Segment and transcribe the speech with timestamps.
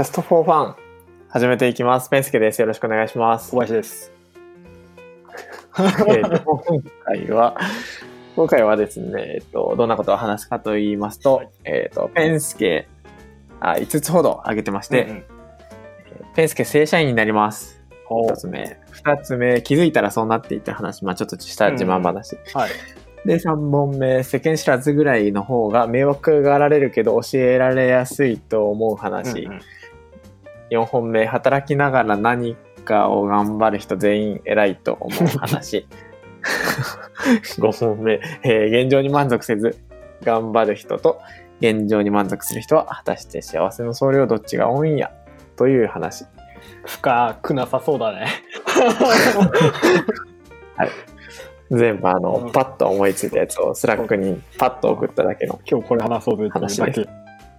[0.00, 0.74] キャストフォーファン
[1.28, 2.08] 始めていきます。
[2.08, 2.60] ペンスケです。
[2.62, 3.50] よろしくお願いします。
[3.50, 4.10] 小林です。
[5.76, 7.60] えーと今回は、
[8.34, 12.88] 今回はですね、えっと、どんなことを話すかと言いますと、えっと、ペンスケ、
[13.60, 15.24] あ、5つほど挙げてまして、うんうん
[16.34, 17.84] ペンスケ正社員になります。
[18.08, 18.78] お1つ目。
[19.04, 21.04] 2つ目、気づいたらそうなっていた話。
[21.04, 22.38] まあちょっとした自慢話。
[22.54, 22.70] はい。
[23.26, 29.42] で、3本目、世間知らずぐらいの方が迷惑がられるけど教えられやすいと思う話。
[29.42, 29.60] うんうん
[30.70, 35.86] 4本目、働きながら何かを頑張る人全員偉いと思う話。
[37.58, 39.76] 5本目、えー現状に満足せず
[40.22, 41.20] 頑張る人と
[41.60, 45.10] 現状に満足する人は果たして幸せの総量どっちが多いんや
[45.56, 46.24] という話。
[46.86, 48.26] 深くなさそうだね。
[51.70, 55.60] 全部あの、うんパッと思いついたやつを Slack にパッと送っただけの。
[55.70, 57.08] 今日これ話そうぜ話でだけ。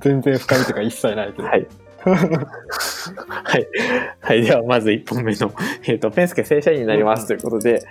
[0.01, 1.47] 全然深みとか一切ないけど。
[1.47, 1.67] はい。
[2.03, 3.67] はい。
[4.21, 4.41] はい。
[4.43, 5.51] では、まず1本目の、
[5.87, 7.83] えっ、と、ペンスケ正社員になりますということで、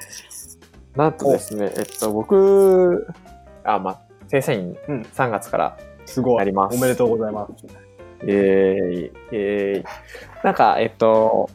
[0.96, 3.06] なんとですね、えっと、僕、
[3.64, 5.76] あ、まあ、正社員うん3月から、
[6.06, 6.38] すごい。
[6.38, 7.66] なりますおめでとうございます。
[8.26, 11.48] えー、えー、なんか、えっと、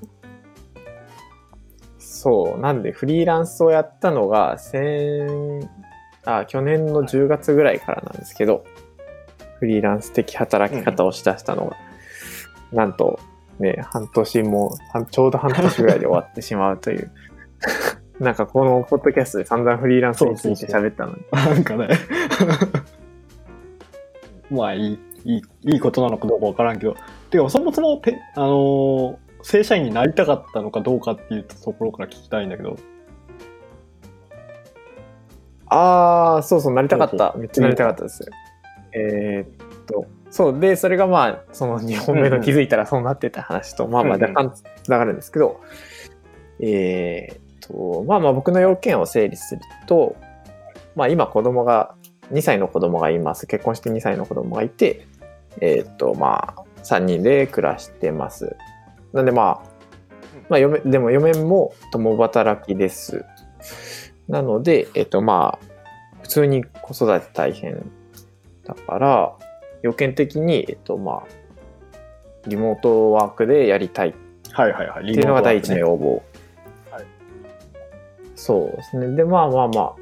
[1.99, 4.80] そう、なんで、フリーランスをやったのが、先、
[6.25, 8.63] あ、去年の10月ぐらいからなんですけど、
[9.59, 11.77] フリーランス的働き方をしだしたのが、
[12.75, 13.19] なんと、
[13.59, 17.09] ね、半年も、半ちょうど半年ぐらいで終わってしまうという。
[18.19, 21.21] なんかこのポッドキャストで散々フリーランスについて喋ったのに。
[21.31, 21.89] なんかね。
[24.51, 25.41] まあいい、いい、
[25.73, 26.95] いいことなのかどうかわからんけど。
[27.29, 29.15] てか、そもそもペ、あのー
[29.45, 32.77] 正社員になりたかったのかどうかっていうところから聞きたいんだけど。
[35.67, 37.35] ああ、そうそう、なりたかった。
[37.37, 38.29] めっちゃなりたかったですよ。
[38.93, 45.61] えーっと、そう、で、それがまあ、その2本目の気づいたらそうなってた話と、まあまあ若干つながるんですけど、
[46.59, 50.17] えーっと、まあまあ僕の要件を整理すると、
[50.93, 51.95] まあ今子供が、
[52.33, 53.48] 2歳の子供がいます。
[53.48, 55.08] 結婚して2歳の子供がいて、
[55.61, 58.58] えーっと、まあ、3人で暮らしてます。
[59.14, 59.70] なんでまあ、
[60.49, 63.23] まあ嫁、でも嫁も共働きです。
[64.27, 65.65] なので、えっとまあ、
[66.23, 67.89] 普通に子育て大変
[68.65, 69.38] だから、
[69.85, 71.23] 要件的に、えっとまあ、
[72.47, 74.13] リモートワークでやりたいっ
[74.51, 75.13] はいはいはい。
[75.13, 76.23] ていうのが第一の要望。
[76.89, 77.05] はい
[78.35, 79.15] そうですね。
[79.15, 79.95] で、まあまあまあ、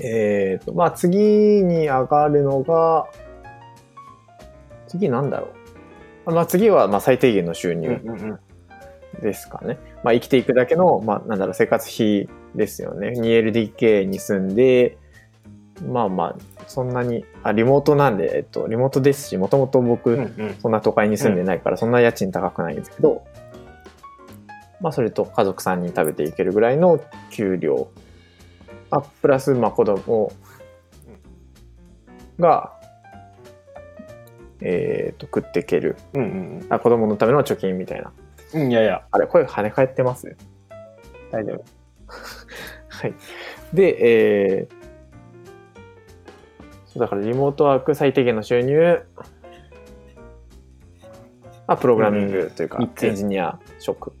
[0.00, 3.06] えっ、と、まあ次に上がるのが、
[4.88, 5.48] 次なんだろ
[6.26, 6.32] う。
[6.32, 7.88] まあ次はまあ最低限の収入。
[7.88, 8.12] ワークね。
[8.12, 8.40] うんうんうん
[9.22, 9.78] ですかね。
[10.04, 13.14] まあ、生きていくだけの、まあ、なんだろう、生活費ですよね。
[13.16, 14.98] 2LDK に住んで、
[15.84, 23.24] まあまあ、そんなに、あ、リモートなんで、えっと、リモートですし、もともと僕、うんうんそんな都会に住んでないから、そんな家賃高くないんですけど、
[24.80, 27.00] まあ、それと家族3人食べていけるぐらいの
[27.30, 27.88] 給料。
[28.90, 30.32] あ、プラス、まあ、子供
[32.38, 32.72] が、
[34.60, 35.96] えっと、食っていける。
[36.14, 38.12] うんうんあ、子供のための貯金みたいな。
[38.54, 38.70] うん。
[38.70, 39.02] いやいや。
[39.10, 40.36] あれ、声跳ね返ってます？
[41.30, 41.64] 大丈夫
[42.88, 43.14] はい。
[43.74, 43.98] で、
[44.58, 44.75] えー、
[46.98, 49.02] だからリモートワーク最低限の収入、
[51.66, 54.12] まあ、プログラミングというか、うんエンジニア職。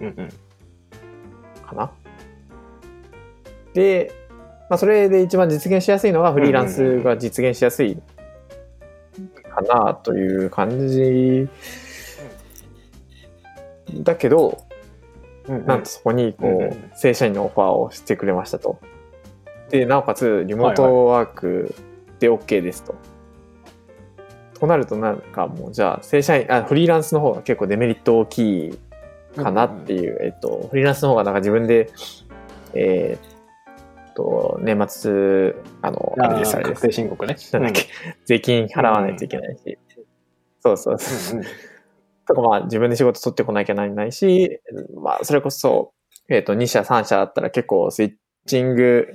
[0.00, 0.28] うんうん。
[1.66, 1.90] かな。
[3.74, 4.12] で、
[4.68, 7.98] まあ、それで一番実現しやすいのがフリーランスが実現しやすい。
[9.50, 11.48] かなという感じ。
[14.02, 14.64] だけど、
[15.46, 15.56] うん。
[15.56, 18.78] うんなんとそこにこう正社員のオファーをしてくれましたと。
[19.70, 21.74] で、なおかつリモートワーク
[22.18, 22.94] で OK ですと。
[24.58, 28.78] となるとなんかもうじゃあ正社員、あ、フリーランスの方が結構デメリット大きい
[29.36, 31.90] かなっていう、えっと、フリーランスの方がなんか自分で、
[32.74, 36.92] えーっと、年末、あの、あれです、あれです確定。
[36.92, 37.36] 申告ね。
[37.52, 37.88] なんだっけ、
[38.26, 39.78] 税金払わないといけないし。
[40.62, 41.38] そうそうそう。
[41.38, 41.48] うんうん
[42.30, 44.60] とかまあ自分で仕事取ってこなきゃならないし、
[45.02, 45.92] まあそれこそ、
[46.28, 48.12] えっ、と2社3社あったら結構スイッ
[48.46, 49.08] チング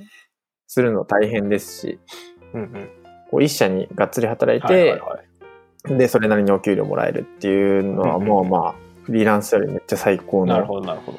[0.66, 1.98] するの大変ですし、
[2.54, 2.72] うんうん。
[3.30, 5.26] こう1社にがっつり働いて、はいはいはい
[5.88, 8.74] で、それなりにお給料もらえるっていうのはもうまあ、
[9.04, 10.54] フリーランスよりめっちゃ最高の。
[10.54, 11.18] なるほど、なるほど。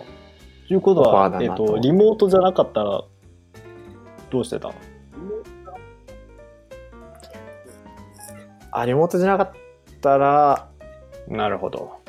[0.67, 3.01] ということはえっと、リモートじゃなかったら、
[4.29, 4.73] どうしてたの？
[8.71, 9.51] あ、リモートじゃなかっ
[10.01, 10.67] たら、
[11.29, 12.01] なるほど。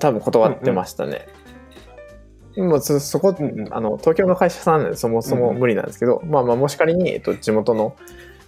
[0.00, 1.26] 多分断ってましたね。
[2.56, 3.74] もうそそこ、うんうん。
[3.74, 7.96] あの、東京の会社さんなんでそもそも無理なんですけど、まあまあ、もし仮に、えっと、地元の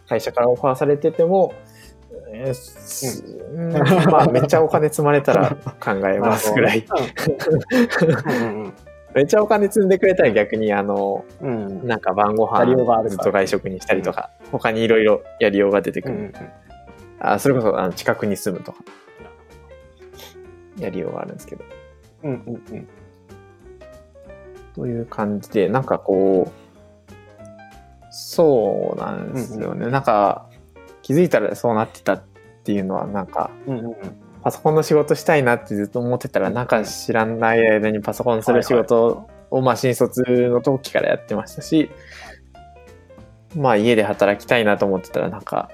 [0.09, 1.55] 会社からオファーされてても、
[2.33, 3.73] えーすうん。
[3.73, 6.85] まあめっちゃお金積まれたら 考えますぐらい。
[8.27, 8.73] うん
[9.15, 11.67] めっちゃお金積んでくれたら逆にあの、うん。
[11.67, 12.67] うんなんか晩ご飯
[13.09, 16.15] ずっと外食にしたりとか、他にいろいろやりようが出てくる。
[16.15, 16.33] うん。
[17.19, 18.79] あそれこそあの近くに住むとか、
[20.79, 21.65] やりようがあるんですけど。
[22.25, 22.89] うんうんうん
[24.77, 29.91] という感じで、なんかこう、そうなんですよね。
[29.91, 30.47] なんか、
[31.03, 32.23] 気づいたらそうなってたっ
[32.63, 33.97] ていうのは、なんか、うんうん
[34.43, 41.91] パソコンの仕事したいなってずっと思ってたら、なんか知らない間にパソコンする仕事を、まあ、新卒の時からやってましたし、
[43.57, 45.69] まあ、家で働きたいなと思ってたら、なんか、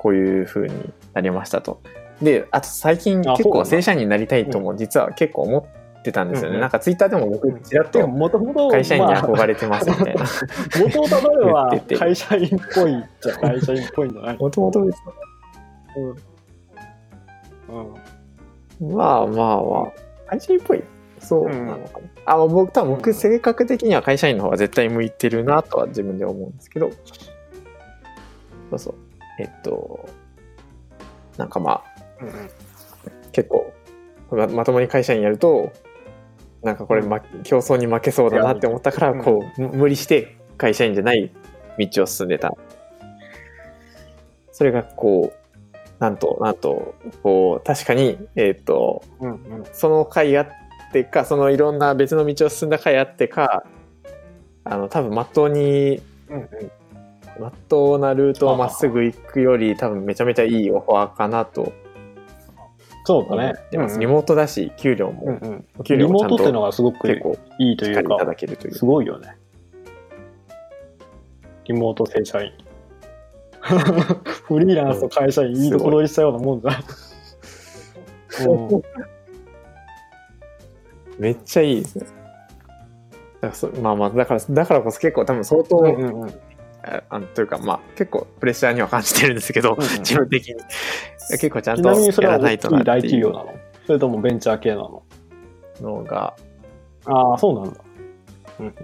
[0.00, 1.80] こういう風になりましたと。
[2.20, 5.68] で、あと最近結構正社員になりたいとも実は結構思
[5.98, 6.48] ってたんですよね。
[6.48, 10.24] うんうんなんかツイッターでも僕、ちらっでとももともと会社員に憧れてますみたいな。
[10.80, 15.12] 元をたどれば言ってて会社員っぽいじゃ会社員っぽいんじゃないもともとですか
[15.96, 16.14] う
[18.90, 20.82] んまあまあまあ、会社員っぽい。
[21.20, 22.08] そうなのかな。
[22.26, 26.90] あ僕、多分僕、うん性格的には会社員の方が絶対向いてるなとは自分で思うんですけど、
[28.70, 28.94] そうそう。
[29.40, 30.08] えっと、
[31.36, 31.82] なんかまあ、
[32.20, 32.50] うん
[33.32, 33.72] 結構、
[34.30, 35.72] ままともに会社員やると、
[36.62, 39.22] なんかこれ、ま、競争に負けそうだなって思ったから、うん。
[39.22, 41.30] こう、む無理して会社員じゃない
[41.78, 42.52] 道を進んでた。
[44.52, 45.48] それがこう、
[46.00, 49.64] なんと、なんと、こう、確かに、えっ、と、うんうん。
[49.72, 50.48] その回あっ
[50.92, 53.64] てか、そのいろんな別の道を進んだ回あってか、
[54.64, 56.48] あの、多分まっとうに、うんうん。
[57.40, 61.72] まっとうなルートをまっすぐ行くより、多分めちゃめちゃいいオファーかなと思
[63.08, 63.70] そうだねっ。
[63.70, 63.94] てます。
[63.94, 68.84] うんリモートだし、給料も、うんうんお給リ料もちゃんとモートってのがすごく結構いいというかいた、だけるというす。
[68.84, 69.34] ごいよね。
[71.64, 72.52] リモート正社員。
[74.44, 76.80] フリーランスと会社員いいとこ取りしたようなもんじゃない。
[78.46, 78.82] うん
[81.18, 82.04] めっちゃいいですね。
[82.04, 86.34] だからそまあまあ、だから、だからこそ結構多分相当、うんうんうん
[86.82, 90.54] ああのというかまあ結構プレッシャーには感じてるんですけど、うんうん自分的に。
[91.30, 91.82] 結構ちゃんち
[92.14, 93.54] とやらないとなっていう企業なの？
[93.86, 95.02] それともベンチャー系なの？
[95.80, 96.34] のが、
[97.04, 97.80] ああ、そうなんだ。
[98.60, 98.74] うんうん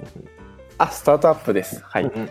[0.76, 1.82] あ、スタートアップです。
[1.82, 2.04] はい。
[2.04, 2.30] うんうん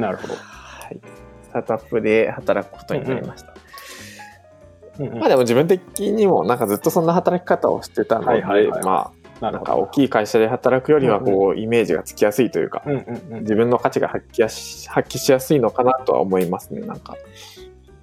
[0.00, 0.34] なるほど。
[0.34, 1.00] はい。
[1.42, 3.48] スタートアップで働くことになりました。
[3.48, 13.40] うんうんまあでも自分的にもなんかずっとそんな働き方をしてたので、はいはいはいまあなんか大きい会社で働くよりはこうイメージがつきやすいというか、うんうんうん。
[13.40, 17.16] 自分の価値が発揮やし発揮しやすいのかなとは思いますね、なんか。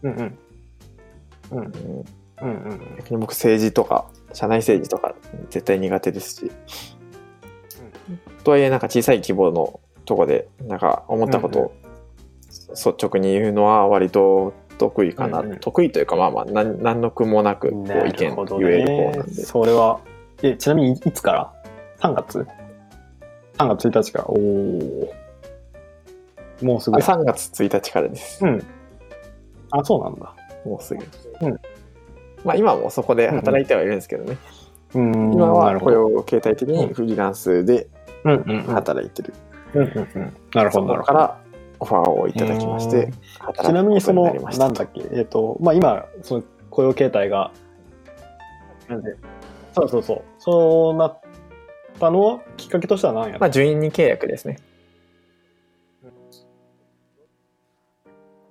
[0.01, 0.37] うんうん。
[1.51, 1.57] うん。
[1.59, 2.03] うん
[2.41, 2.95] うんうん。
[2.97, 5.15] 逆に僕政治とか社内政治とか
[5.49, 6.51] 絶対苦手ですし、
[8.43, 11.73] とはいえなんか小さい規模のとこでなんか思ったことを
[12.69, 15.59] 率直に言うのは割と得意かな、うんうん。
[15.59, 19.99] 得意というかまあまあ何何の苦もなくこう意見言える方ねなんで、それは、
[20.43, 21.53] え、ちなみにいつから
[21.99, 22.47] ?3 月
[23.57, 24.25] ?3 月1日から。
[24.27, 25.13] おお。
[26.61, 27.05] もうすぐあや。
[27.05, 28.63] 3月1日からです、うん。
[29.71, 30.33] あ、そうなんだ。
[30.65, 31.03] もうすぐ、
[31.41, 31.59] うん
[32.43, 34.37] まあ今もそこで働いてはいるんですけどね、
[34.93, 35.91] うん今なは雇。
[35.91, 37.87] 用形態的にフリーランスで。
[38.67, 39.33] 働いてる、
[39.73, 40.37] うんうんうん。
[40.53, 41.33] なるほど、なるほど。
[41.79, 43.11] オファーをいただきまして
[43.63, 47.51] ちなみにそのなんだっけ、えっ、と、まあ今、その雇用形態が、
[48.89, 49.15] なんで、
[49.77, 51.19] そうそうそう、そうなっ
[51.99, 54.57] たのは、きっかけとしては何やろ、まあ順位に契約ですね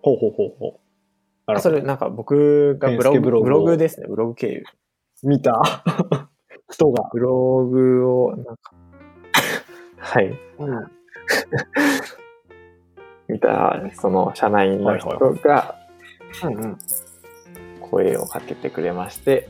[0.02, 0.80] ほうほうほうほう。
[1.46, 1.70] なるほど。
[1.70, 4.64] それなんか僕がブログブログですねブログ経由
[5.24, 5.82] 見た？
[6.70, 7.08] 人が。
[7.12, 8.72] ブログをなんか
[9.98, 10.90] はいうん。
[13.28, 15.08] 見たその社内の人
[15.42, 15.74] が。
[17.80, 19.48] 声をかけてくれまして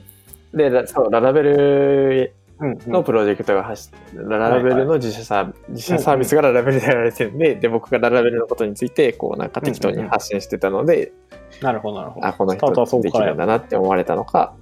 [0.57, 11.13] でラそうララベルうんのプロジェクトが走ってララベルの自社サービ自社サービスがララベルでやられてるんでで僕がララベルのことについてこうなんか適当に発信してたので
[11.61, 12.27] なるほど、なるほど。
[12.27, 14.55] あこの人できるんだなって思われたのか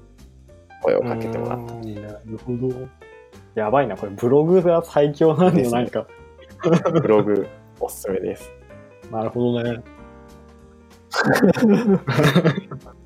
[0.82, 1.80] 声をかけてもらったな
[2.24, 2.88] るほど。
[3.54, 6.06] やばいな、これブログが最強なんですねじゃないか。
[6.90, 7.46] ブログ
[7.78, 8.50] おすすめです
[9.10, 9.80] なるほどね。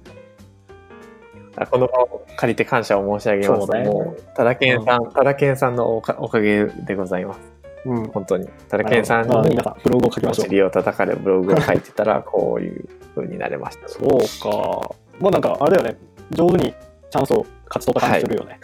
[1.61, 3.61] あこの場を借りて感謝を申し上げます。
[3.61, 7.41] そうだよもう、ただけんさん、ただけんさんのおかおかげでございます。
[7.85, 8.09] うん。
[8.09, 8.49] 本当に。
[8.69, 10.47] ただけんさんにブログを書きましょう。
[10.47, 13.89] お尻を叩かれるブログを書いてたら、こういう風になれました。
[13.89, 14.09] そう
[14.41, 14.95] か。
[15.21, 15.99] まあなんか、あれだよね。
[16.31, 16.75] 上手に
[17.11, 18.61] チャンスを勝ち取った感じするよね。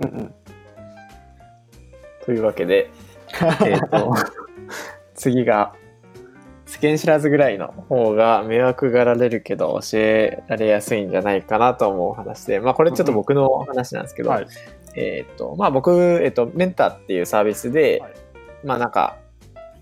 [0.02, 0.34] うんうん。
[2.24, 2.90] というわけで、
[3.64, 4.14] えっ、と、
[5.14, 5.74] 次が、
[6.68, 14.46] 世間知らずぐらいの方が迷惑がられるけど教えられやすいんじゃないかなと思う話で、まあこれちょっと僕の話なんですけど、はい。
[14.94, 18.12] えっ、と、まあ僕、えっ、と、メンターっていうサービスで、はい
[18.64, 19.16] まあなんか、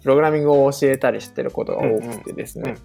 [0.02, 2.76] プログラミングを教えたりしてることが多くてですね。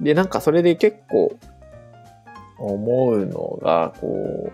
[0.00, 1.32] で、なんかそれで結構
[2.58, 4.50] 思うのが、こ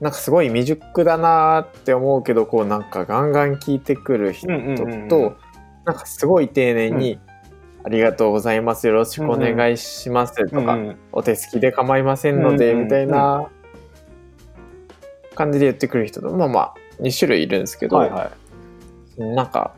[0.00, 5.36] う、なんかすごい未熟だなーって思うけど、こうなんかガンガン聞いてくる人うんうんうんうんと、
[5.84, 7.18] なんかすごい丁寧に、
[7.84, 8.86] ありがとうございます。
[8.86, 10.34] よろしくお願いします。
[10.48, 13.48] とか、うんうんお手すきで構いませんので、うんうんみたいな
[15.34, 18.30] 感じで言ってくる人と、まあまあ、2種類いるんですけど、はいは
[19.18, 19.22] い。
[19.22, 19.74] なんか、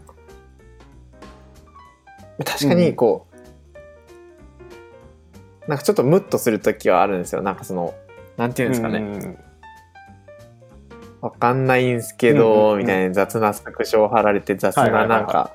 [2.45, 3.27] 確かにこ
[5.67, 7.43] う、なんかちょっとムッとするときはあるんですよ。
[7.43, 7.95] なんかその、
[8.37, 9.01] なんていうんですかね。
[9.01, 9.39] ね。
[11.23, 15.53] わかんないんすけうんうんど、うんみたいな雑なスクショを貼られて雑ななんか、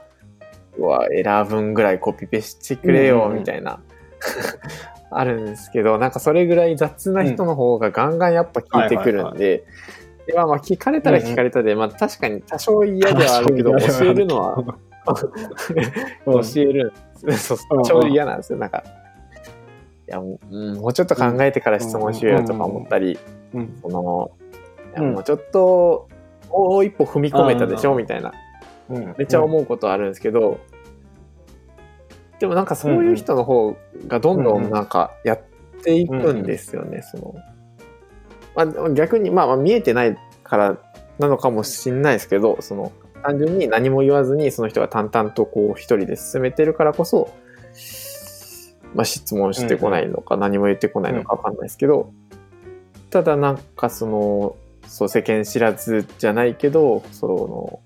[0.79, 3.79] うわ、エラー分ぐらいコピペしてくれよ、みたいな。
[5.11, 9.63] あるんですけど、なんかそれぐらい雑な人の方がガンガンやっぱ聞いてくるんで、
[10.27, 14.63] でまあまあ聞かれたら聞かれたで、まあ確かに多少嫌ではあるけど、教えるのは
[16.25, 16.93] 教える
[17.23, 17.55] んです。
[17.55, 18.59] そううんう嫌なんですよ。
[18.59, 18.83] なんか、
[20.07, 20.39] いやも
[20.87, 23.17] う、ちょっと考えてから質問しようよとか思ったり、
[23.53, 23.79] うん。
[23.81, 24.31] その、
[24.91, 25.13] いやうん。
[25.13, 26.07] もうちょっと、
[26.49, 27.97] もう一歩踏み込めたでしょうん。
[27.97, 28.48] みたいな、うん
[28.89, 30.59] めっちゃ思うことあるんですけど、
[32.39, 33.77] でもなんかそういう人の方
[34.07, 35.41] がどんどんなんかやっ
[35.83, 37.35] ていくんですよね、その。
[38.55, 40.77] まあ、逆に、まあまあ見えてないから
[41.19, 42.91] なのかもしんないですけど、その、
[43.23, 47.33] 単純に何も言わずにその人が淡々とこう一人で進めてるからこそ、
[48.95, 52.11] まあ質問してこないのか何も言ってこないのかわかんないですけど、
[53.09, 54.55] ただなんかその、
[54.87, 57.79] そう世間知らずじゃないけど、その、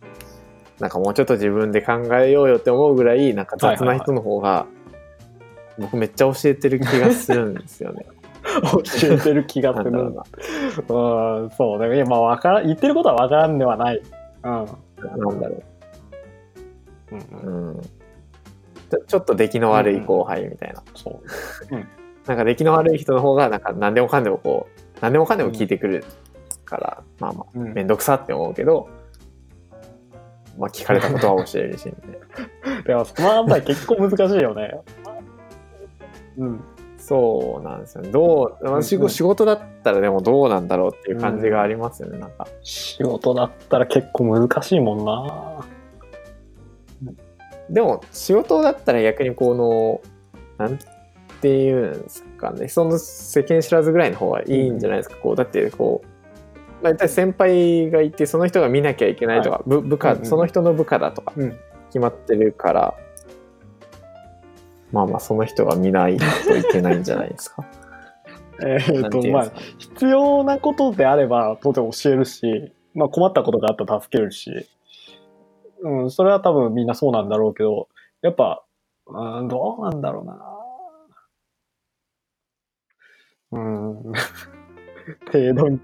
[0.80, 4.66] なんかもうちょっと自分で考えようよって思うぐらい、なんか雑な人の方が、
[5.78, 8.06] 僕めっちゃ教えてる気がするんですよね。
[8.44, 8.82] 教
[9.14, 9.92] えてる気がする。
[9.92, 10.24] なんだ
[10.88, 11.80] ろうん、そう。
[11.80, 14.02] だから、いやまあ、わからん、言ってることはわからんではない。
[14.44, 14.52] うん。
[14.52, 15.64] なんだろ
[17.12, 17.76] うんう。
[17.76, 17.82] うん。
[17.82, 20.84] ちょちょっと出来の悪い後輩みたいな。
[20.96, 21.22] そ
[21.72, 21.76] う。
[22.28, 26.04] なんか出来の悪い人の方が、なんか何でもかんでもこう、何でもかんでも聞いてくる
[26.66, 28.90] から、まあまあ、うんめんどくさって思うけど、
[30.58, 32.12] まあ聞かれたことは教えるし、みたい
[32.76, 32.82] な。
[32.84, 34.82] でも、そのあたり結構難しいよね。
[36.38, 36.64] うん。
[36.98, 38.12] そうなんですよね。
[38.12, 42.48] どう、まあ仕う仕事だったらでもどうなんだろうっていう感じがありますよね、なんか。
[42.62, 45.66] 仕事だったら結構難しいもんな。
[47.70, 50.02] でも仕事だったら逆にこの、
[50.58, 50.80] なん
[51.42, 55.18] ていうんですかね、その世間知らずぐらいの方がいいんじゃないですか。
[55.18, 56.08] こうだってこう、
[56.84, 61.58] まあ、先輩がいて、その人が見なきゃいけないとか、部部下、うんうんその人の部下だとかうん。
[61.88, 62.96] 決まってるから、
[64.92, 67.66] まあまあその人が見ないといけないんじゃないですか。
[68.66, 74.68] えーっと、まあ必要なことであれば当然教えるし、まあ困ったことがあったら助けるし、
[75.82, 77.90] うん、それは多分みんなそうなんだろうけど、
[78.24, 78.64] やっぱ、
[79.06, 80.40] うん、どうなんだろうな。
[83.52, 84.04] うん、
[85.32, 85.80] 程度に、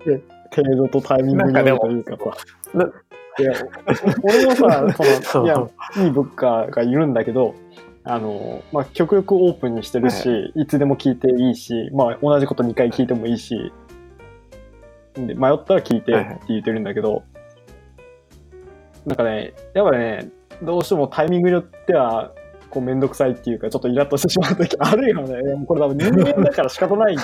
[0.56, 2.89] 程度とタイミングによるというかさ。
[3.39, 3.53] いや、
[4.24, 4.86] 俺もさ、
[5.24, 5.68] その、いや、
[6.03, 7.56] いい部下がいるんだけど、
[8.03, 13.72] あの、まあ、極力オープンにしてるし、い、つでも聞いていいし、まあ、同じこと2回聞いてもいいし、
[15.13, 17.24] で迷ったら聞いてって言ってるんだけど、
[19.06, 20.29] なんかね、やっぱね、
[20.62, 22.34] どうしてもタイミングによっては、
[22.70, 25.65] こう、めんどくさいっていうか、ちょっとイラッとしてしまう時あるよね。
[25.65, 27.24] これ多分人間だから仕方ないんだ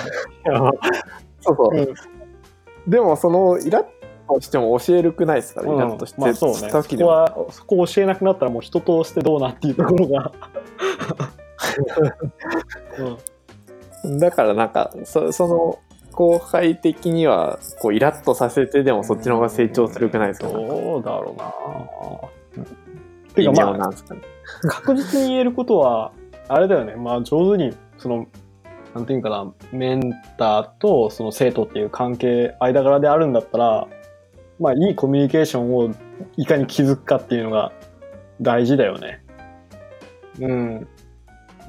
[0.52, 0.72] よ。
[1.40, 1.76] そうそう。
[1.76, 2.15] うん
[2.86, 3.84] でもそのイラッ
[4.28, 6.56] としても教えるくないですから、イラッとして、まあそうね。
[6.70, 10.32] そこは、そこを教えなくなったらもう人としてどうなっていうところが。
[12.98, 13.16] うん
[14.18, 15.80] だからなんかそその
[16.12, 21.52] 後輩的にはこうイラッとさせてでもそっちの方が成長するくないですか、なんかどうだろうな。
[23.34, 23.96] て微かまあ、ね？
[24.68, 26.12] 確実に言えることは、
[26.48, 26.94] あれだよね。
[26.96, 28.26] まあ上手に、その、
[28.96, 33.86] なんていうかな、メンターとその生徒っていう関係、間柄であるんだったら、
[34.58, 35.90] まあいいコミュニケーションを
[36.38, 37.72] いかに築くかっていうのが
[38.40, 39.22] 大事だよね。
[40.40, 40.88] うん。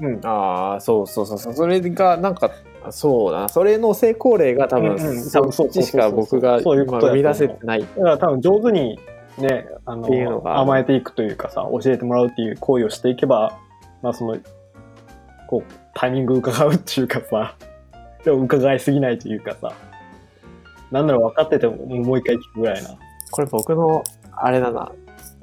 [0.00, 0.20] うん。
[0.24, 2.50] ああそうそうそうそうそれがなんか
[2.88, 5.20] そうだなそれの成功例が多分、うんうん
[5.52, 8.98] そっちしか僕がそういうことだと思う今生み出せてないだから多分上手に
[9.36, 13.58] ね、あののが甘えていくというかさ、教えてもらうっていう行為をしていけば、
[14.02, 14.36] まあその、
[15.46, 17.56] こう、タイミング伺うっていうかさ、
[18.24, 19.72] でも伺いすぎないというかさ、
[20.92, 22.90] なんなら分かっててももう一回聞くぐらいな。
[23.32, 24.92] これ僕のあれだな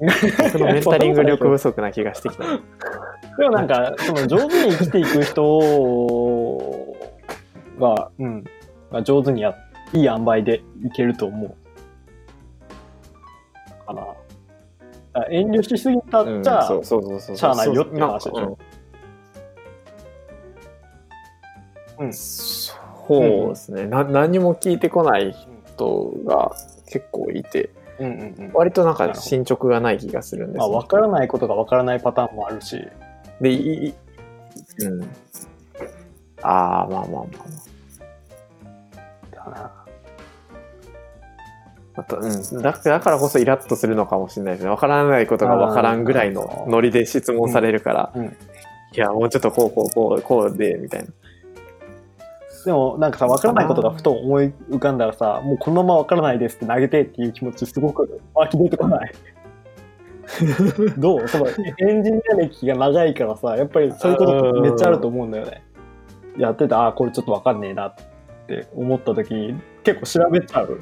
[0.00, 2.44] 僕のメンタリング力不足な気がしてきた
[3.38, 6.96] でもなんか、その上手に生きていく人
[7.78, 8.44] が、うん、
[8.90, 9.54] が上手にや、
[9.92, 11.54] いい塩梅でいけると思う。
[13.86, 14.06] かな。
[15.30, 17.36] 遠慮しすぎたうんじゃあ、そうそうそうそう。
[17.36, 18.58] しゃあないよって話でしょ
[21.98, 23.86] うんそうですね。
[23.86, 25.34] な何も聞いてこない
[25.74, 26.56] 人が
[26.90, 28.50] 結構いて、うんうんうん。
[28.52, 32.80] 割となんか進捗がない気がするんですまあ、よ分からないことが分からないパターンもあるし、
[33.40, 33.56] で、い
[33.88, 33.94] い、
[34.80, 35.02] うん。
[36.42, 37.24] ああ、まあまあまあま
[39.44, 39.50] あ。
[39.50, 39.72] だな。
[41.96, 44.70] またうん、だだからこそイラッとするのかもしれないですね。
[44.70, 48.36] わからないことがわからんぐらいのノリで質問されるから、うんうん
[48.92, 51.08] いや、もうちょっとこうこうこうこうで、みたいな。
[52.66, 59.12] でもなんかさ分からないことがふと思い浮かんだらさもうこのまま分からないですって投げてっていう気持ちすごく湧き出てこない。
[60.98, 61.28] どう？
[61.28, 65.62] そのエンジニア歴が長いからさやっぱりそういうことってめっちゃあると思うんだよね。
[66.36, 67.94] やっててああこれちょっと分かんねえなっ
[68.48, 69.54] て思った時
[69.84, 70.80] 結構調べちゃう。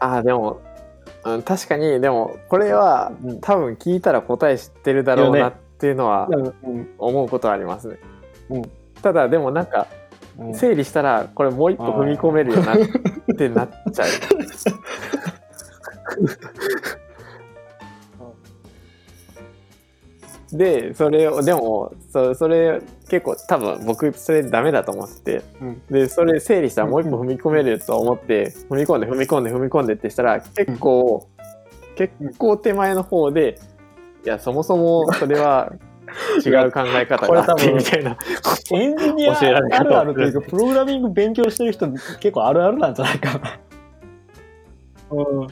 [0.00, 0.60] ああ、でも、
[1.24, 3.40] うん、確かに、でも、これはうん。
[3.40, 6.88] 多分聞いたら答え知ってるだろうなっていうのはうん。
[6.98, 7.98] 思うことはありますね。
[8.50, 8.62] うん
[9.06, 9.86] ただ、でもなんか、
[10.36, 10.54] うん。
[10.54, 12.78] 整理したら、これもう一歩踏み込めるよなっ
[13.36, 14.08] てなっちゃう。
[20.58, 25.80] で、それを、でも、そそれ結構多分僕それダメだと思って、うん。
[25.88, 31.28] で、それ整理したらもう一歩踏み込めると思って、踏み込んで踏み込んで踏み込んでってしたら、結構、
[31.94, 33.60] 結構手前の方で、
[34.24, 35.72] いや、そもそもそれは
[36.44, 38.16] 違う考え方があって、みたいな。
[38.72, 43.58] エンジニアあ方るあるというかプログラミング勉強してる人結構あるあるなんじゃないかな。
[45.10, 45.40] うん。
[45.42, 45.48] うん。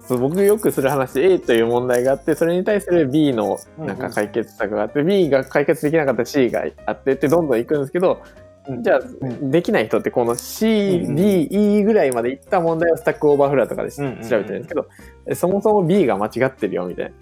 [0.00, 8.20] そう僕よくする話で A という問題があってそれに対する B のなんか解決策があって、B が解決できなかったら C があってってどんどんいくんですけど、
[8.68, 8.82] うん。
[8.82, 9.50] じゃあ、ん。
[9.50, 14.88] できない人ってこの C、うん E ぐらいまでいった問題を Stack Overflow とかで調べてるんですけど、
[15.26, 17.12] えそもそも B が間違ってるよみたいな。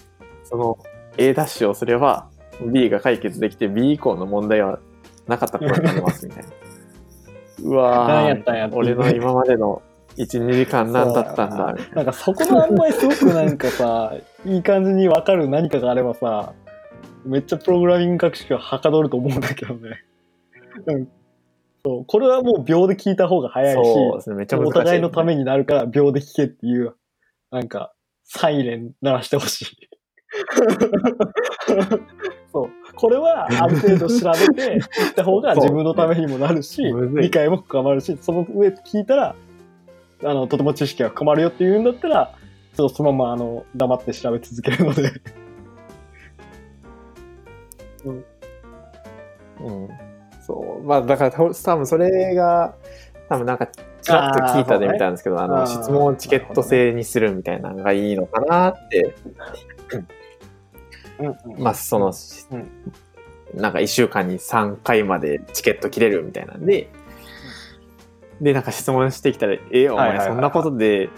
[0.44, 0.79] その
[1.21, 2.31] A ダッシュをすれば
[2.73, 4.81] B が解決できて B 以降の問題は
[5.27, 6.51] なかったことになりますみたいな。
[7.63, 9.83] うわ何やーったんやっていう俺の今までの
[10.17, 11.95] 1、2時間何だったんだみたいな。
[11.97, 14.15] なんかそこのあんまりすごくなんかさ、
[14.47, 16.55] いい感じに分かる何かがあればさ、
[17.25, 20.03] めっちゃプログラミング学習がはかどると思うんだけどね。
[20.87, 21.09] うん。
[21.85, 22.05] そう。
[22.07, 24.47] これはもう秒で聞いた方が早いし、そうね。
[24.53, 26.95] お互いのためになるから秒で聞けっていう、
[27.51, 27.93] なんか、
[28.25, 29.89] サイレン鳴らしてほしい。
[32.53, 32.71] そう。
[32.95, 34.83] これはある程度調べていっ
[35.14, 39.35] た方が自分のためにもなるし、理解も深まるし、その上聞いたら、
[40.23, 42.35] あの、とても知識が深まるよっていうんだったら、
[42.77, 45.11] ちょっとそのまま、あの、黙って調べ続けるので。
[49.61, 49.88] うん。
[50.47, 50.87] そう。
[50.87, 52.75] まあ、だから、多分それが、
[53.29, 59.14] 多分なんか、ちらっと聞いたで見たんですけど、あの、あー質問をチケット制にするみたいなのがいいのかなって、
[59.93, 60.09] う ん
[61.59, 62.13] まあ、その、
[63.55, 66.89] なんか1週間に3回までチケット切れるみたいなんで、
[68.41, 71.11] で、なんか質問してきたら、え、お前そんなことで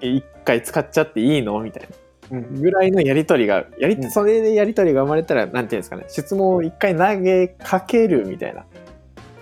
[0.00, 1.82] 1回使っちゃっていいのみたい
[2.30, 2.38] な。
[2.38, 2.54] うん。
[2.60, 4.10] ぐらいのやりとりが、やり、うん。
[4.10, 8.64] それでやりとりが生まれたら、なんていうんですかね、質問を一回投げかけるみたいな。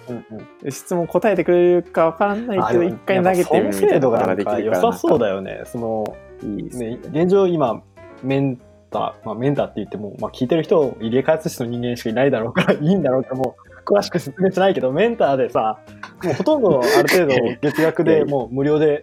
[0.09, 0.27] うん
[0.63, 0.73] うん。
[0.73, 4.61] 質問答えてくれるかわからないけど、一回投げてみるみたいなことができるから。
[4.61, 5.63] 良さそうだよね。
[5.65, 7.83] その、いいね、現状今、
[8.25, 8.59] メ
[8.93, 15.79] ンター、まあ、メンターって言っても、まあ、聞いてる人、入れ替え寿司の人間しかいないだろうから、 いいんだろうけども、詳しく説明しないけど、メンターでさ、
[16.23, 19.03] もうほとんどある程度 月額でもう無料で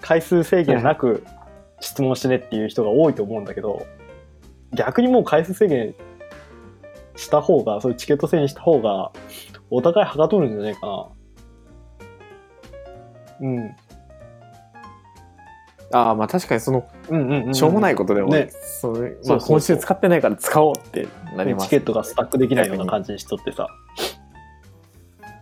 [0.00, 1.24] 回数制限なく
[1.80, 3.84] 質問してねっていう人が多いと思うんだけど、
[4.72, 5.94] 逆にもう回数制限
[7.16, 9.10] した方が、そういうチケット制にした方が、
[9.70, 11.06] お互いはかどるんじゃないかな。
[13.40, 13.76] うん。
[15.92, 17.54] ああ、まあ確かにその、うんうんうん。
[17.54, 21.64] しょうもないことでも、ねそれまあ、今週使ってないから使おうってなります。
[21.64, 23.68] チケットがスタックできないような感じにしとってさ。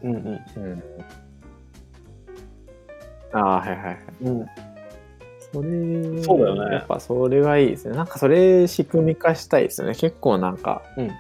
[0.03, 0.27] うんうん。
[0.57, 0.83] うん。
[3.33, 3.99] ああ、はいはいはい。
[4.23, 4.47] うん、
[5.53, 7.97] それ、そうだよねやっぱそれがいいですね。
[7.97, 9.95] なんかそれ仕組み化したいですよね。
[9.95, 11.11] 結構なんか、うん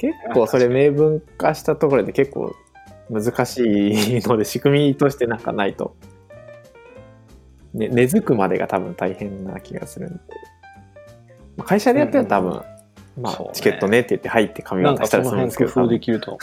[0.00, 2.56] 結構それ明文化したところで結構
[3.10, 5.94] 難しいので仕組みとしてなんかないと。
[7.74, 10.20] ね、根付くまでが多分大変な気がするんで。
[11.56, 12.62] まあ会社でやってると多分、
[13.20, 16.38] まあ、そうねチケットねって言って入って紙渡したりするんですけど、工夫できると、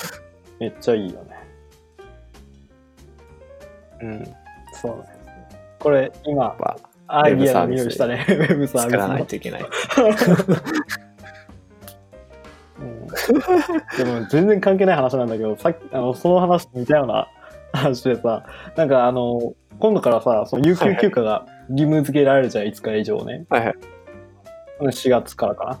[0.60, 1.36] めっちゃいいよね。
[4.02, 4.34] うん。
[4.72, 5.04] そうね。
[5.78, 6.76] これ、今、ぱ
[7.08, 8.26] アイディアの匂いしたね。
[8.28, 9.26] ウェブサービス作らないの。
[9.26, 9.62] といけない。
[12.80, 13.06] うん
[13.96, 17.28] でも全然関係ない話なんだけど、さっき、あの、その話と似たような
[17.72, 18.44] 話でさ、
[18.76, 23.46] なんかあの、今度からさ、その有給休暇が義務付けられるじゃん、5日以上ね。
[23.48, 23.74] はいはい。
[24.80, 25.80] 4月からか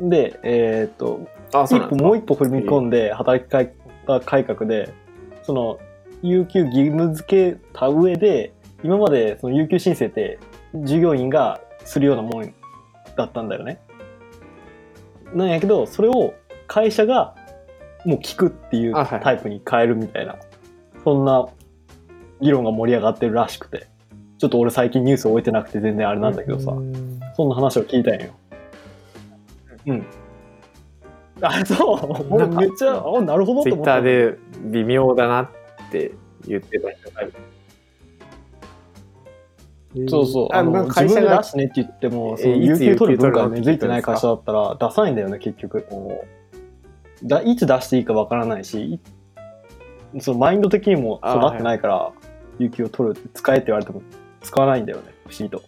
[0.00, 0.08] な。
[0.08, 4.92] で、えーっと、あ、そう一歩もう一歩踏み込んで働き方改革で、
[5.42, 5.78] その、
[6.22, 10.38] 有給義務付けた上で、今までその有給申請って
[10.74, 12.54] 従業員がするようなもん
[13.16, 13.80] だったんだよね。
[15.34, 16.34] なんやけど、それを
[16.66, 17.34] 会社が
[18.04, 20.36] もう聞くっていうタイプに変えるみたいな、
[21.04, 21.46] そんな
[22.40, 23.88] 議論が盛り上がってるらしくて、
[24.38, 28.30] ちょっと俺最近ニュースを置いてなくて全然あれなんだけどさ、うんそんな話を聞いたんよ。
[29.86, 30.06] うん。
[31.40, 32.36] あ、そう。
[32.36, 33.84] なんかめっちゃ、あ、なるほど思った。
[33.84, 35.50] ターで微妙だなっ
[35.92, 36.12] て
[36.48, 37.32] 言ってた人がいる。
[40.08, 40.48] そうそう。
[40.52, 45.86] ああの会社が自分で出してねって言っても、そのえいつ有給取る文化が根付いてない会社だったら出さないんだよね、結局。
[47.22, 49.00] だいつ出していいかわからないし、
[50.12, 52.12] いそのマインド的にも育ってないから、
[52.58, 54.02] 有給を取る使えって言われても
[54.40, 55.62] 使わないんだよね、不思議と。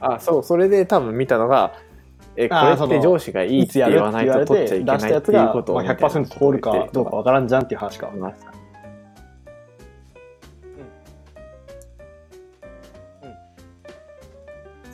[0.00, 1.74] あ、そう、それで多分見たのが、
[2.36, 8.16] え、これって上司がいいって言わないと取っちゃいけ出ないっしたやつがていうことをまあ100%通るかどうかわからんじゃんっていう話か思。
[8.16, 8.52] いました。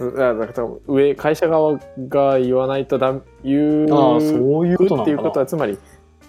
[0.00, 5.18] うん、だから上会社側が言わないとだ言うああ、そういうことなっていう。
[5.18, 5.79] ことはつまり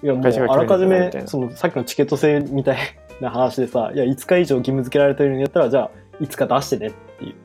[0.04, 2.78] いやもうあらかじめそのさっきのチケット制みたい
[3.20, 7.36] な話でさいや5日以上義務付けられてるんやったらじゃあ5日出してねっていう。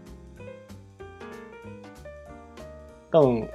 [3.12, 3.48] 多分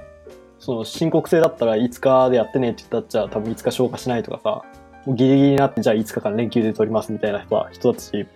[0.58, 4.62] その申告制だったら5日でやってねって言ったらじゃあ多分5日消化しないとかさ
[5.06, 8.26] もうギリギリになってじゃあ5日間連休で取りますみたいな人は人たち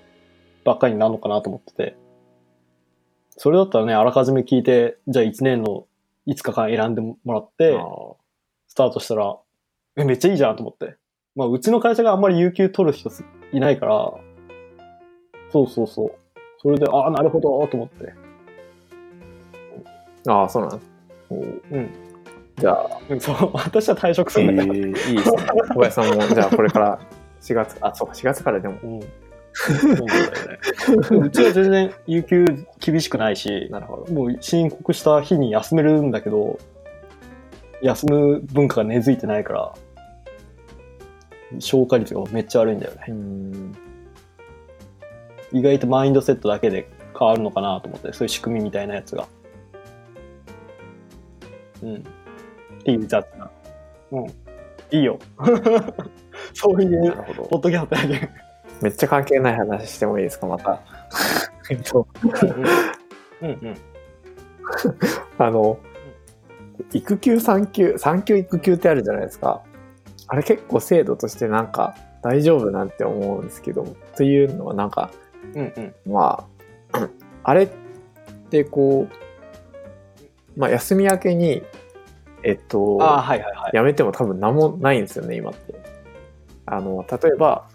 [0.64, 1.96] ばっかりになるのかなと思ってて。
[3.38, 5.86] それだったらねあらかじめ聞いてじゃあ1年の
[6.26, 7.78] 5日間選んでもらって
[8.66, 9.36] スタートしたら、
[9.96, 10.96] え、めっちゃいいじゃんと思って。
[11.34, 13.10] まあ、うちの会社があんまり有給取る人
[13.52, 14.12] いないから、
[15.50, 16.12] そうそうそう。
[16.60, 18.12] それで、ああ、なるほど、と思って。
[20.26, 20.80] あー、そうなん
[21.70, 21.90] うん。
[22.56, 24.74] じゃあ、うんそう、 私は退職すえるんだけど。
[24.74, 25.36] ー、いいですね。
[25.74, 26.98] 小林さんも、じゃあこれから
[27.40, 28.74] 4月、あ、そうか、4月からでも。
[28.82, 29.00] うん。
[29.00, 31.18] そうなんだよね。
[31.26, 32.44] うちは全然有給
[32.80, 34.12] 厳しくないし、なるほど。
[34.12, 36.58] もう申告した日に休めるんだけど、
[37.82, 39.74] 休む文化が根付いてないから、
[41.58, 43.04] 消化率がめっちゃ悪いんだよね。
[43.08, 43.76] うん。
[45.52, 49.26] 意外とマインドセットだけで変わるのかなと思って、そういう仕組みみたいなやつが。
[51.82, 51.96] うん。
[51.96, 52.02] っ
[52.84, 53.50] ていう雑な。
[54.12, 54.26] うん。
[54.90, 55.18] いいよ。
[56.54, 57.14] そういなう。
[57.48, 58.30] ポッドキャストだけ。
[58.82, 60.80] めっちゃ関係ない話してもいいですか、また。
[61.70, 62.06] えっと、
[63.40, 63.76] うんうん。
[65.38, 65.78] あの、
[66.92, 69.62] 育休、産休、産休育休ってあるじゃないですか。
[70.28, 75.10] あれ結構制度としてなんか大丈夫なんて思うんですけど、というのはなんか、
[75.54, 76.12] うんうん。
[76.12, 76.46] ま
[76.92, 77.08] あ、
[77.44, 77.68] あれっ
[78.50, 79.08] てこ
[80.56, 81.62] う、まあ休み明けに、
[82.42, 83.76] えっと、はいはいはい。
[83.76, 85.74] やめても多分何もないんですよね、今って。
[86.66, 87.68] あの、例えば、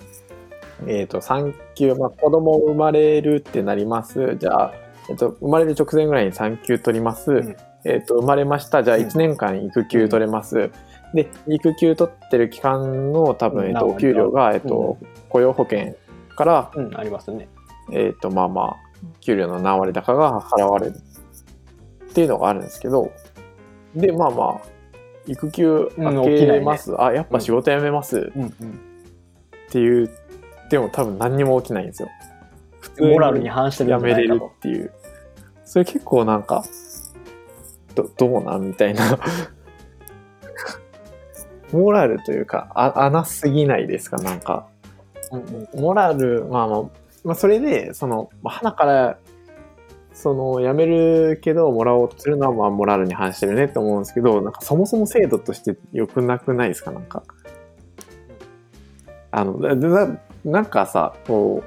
[0.88, 4.36] えっ、と、産休、まあ、子供生まれるってなります。
[4.38, 4.74] じゃあ、
[5.10, 7.32] えっ、と、生まれる直前ぐらいに産休取ります。
[7.32, 8.84] んえっ、と、生まれました。
[8.84, 10.72] じゃあ、うん1年間育休取れます。
[11.14, 14.98] で、育休取ってる期間の多分、えっ、と、うんお給料が、えっ、と、
[15.30, 15.96] 雇用保険
[16.36, 17.50] から、うん、ありますね。
[17.92, 18.76] えっ、と、まあまあ、
[19.20, 20.96] 給料の何割高が払われる
[22.10, 23.12] っていうのがあるんですけど、
[23.96, 24.72] で、まあまあ、
[25.28, 26.94] 育休明けます。
[27.02, 28.52] あ、やっぱ仕事辞めますうんっ
[29.70, 30.10] ていう、
[30.70, 32.10] でも多分何にも起きないんですよ。
[32.80, 33.12] 普通うん。
[33.12, 34.42] モラルに反してる辞めれる。
[34.44, 34.92] っていう。
[35.64, 36.64] それ結構なんか、
[37.96, 38.68] どどうなん？
[38.68, 39.20] みたいな。
[41.72, 44.68] モラルというか、あ穴すぎないですかなんか。
[45.76, 46.84] モラル、まあまあ、
[47.24, 49.18] まあ、それで、その、まあ、花から、
[50.14, 57.24] その、辞めるけど、もらおうとするのは、まあ、モラルに反してるねって思うんですけど、なんか、そもそも制度として良くなくないですかなんか。
[59.32, 60.08] あの、だだ
[60.44, 61.64] なんかさ、こ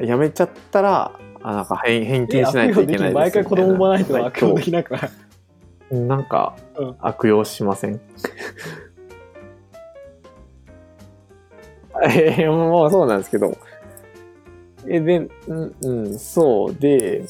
[0.00, 5.10] う、辞めちゃったら、あなんか返返金しないといけないです毎回子供産まないとみた悪用できなくない？
[5.90, 7.98] なんかうん、悪用しません、
[12.10, 13.56] ええもうそうなんですけど。
[14.86, 17.24] え、で、うん、うん、そうで、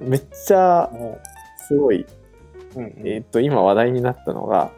[0.00, 1.18] めっちゃ、も
[1.56, 2.06] すごい、
[2.76, 3.08] ううんうん。
[3.08, 4.70] えっと、今話題になったのが、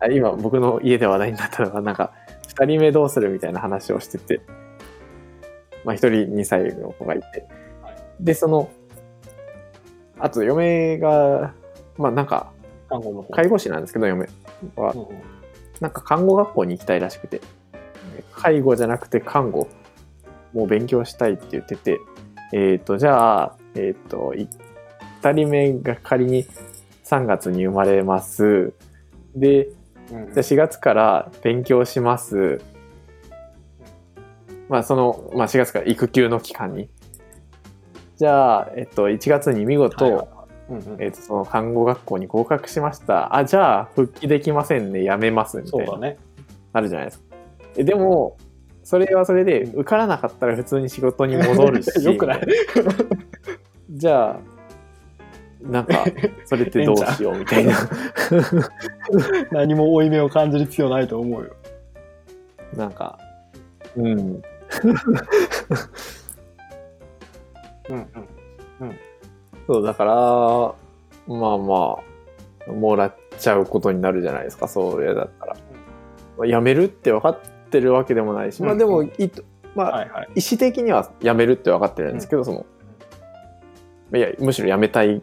[0.00, 2.12] あ今僕の家で話題になったのが、なんか、
[2.48, 4.40] 二人目どうするみたいな話をしてて、
[5.84, 7.46] まあ一人2歳の子がいて、
[8.20, 8.68] で、その、
[10.18, 11.54] あと嫁が、
[11.96, 12.52] まあなんか、
[12.88, 13.32] 看護の方。
[13.34, 14.28] 介護士なんですけど、嫁
[14.76, 14.96] はう。
[14.96, 15.06] んうん
[15.80, 17.40] なんか看護学校に行きたいらしくて、
[18.32, 19.68] 介護じゃなくて看護
[20.52, 22.00] も勉強したいって言ってて、
[22.52, 24.48] えっ、と、じゃあ、えっ、と、い
[25.22, 26.46] 二人目が仮に
[27.04, 28.72] 3月に生まれます。
[29.34, 29.74] で、うん
[30.06, 32.60] じゃあ4月から勉強します。
[34.68, 36.88] まあその、まあ4月から育休の期間に。
[38.16, 40.28] じゃあ、えっと、1月に見事、
[40.70, 43.36] うんうんえっと、その看護学校に合格しました。
[43.36, 45.98] あ、じゃあ復帰できませんね、やめます、みたいな。
[45.98, 46.16] ね。
[46.72, 47.24] なるじゃないですか。
[47.76, 48.36] えでも、
[48.82, 51.90] それはそれで、うん受からなかったら普通に仕事に戻るし。
[52.04, 52.40] よくない？
[53.90, 54.40] じゃあ、
[55.60, 56.04] なんか、
[56.44, 57.72] それってどうしようみたいな。
[59.52, 61.50] 何も負い目を感じる必要ないと思うよ。
[62.76, 63.18] なんか、
[63.96, 64.08] うん。
[64.08, 64.42] うん
[67.88, 68.98] うん。
[69.66, 70.14] そう、だから、
[71.26, 71.96] まあま
[72.68, 75.56] あ、もらっちゃうことになるじゃないですか、それだったら。
[76.36, 79.42] まあ辞めるって分かってるわけでもないし、まあうんでも、いと
[79.74, 80.28] まあ、はいはい。
[80.36, 82.66] 意思的には辞めるって分かってるんですけど、その、
[84.16, 85.22] いや、むしろ辞めたい、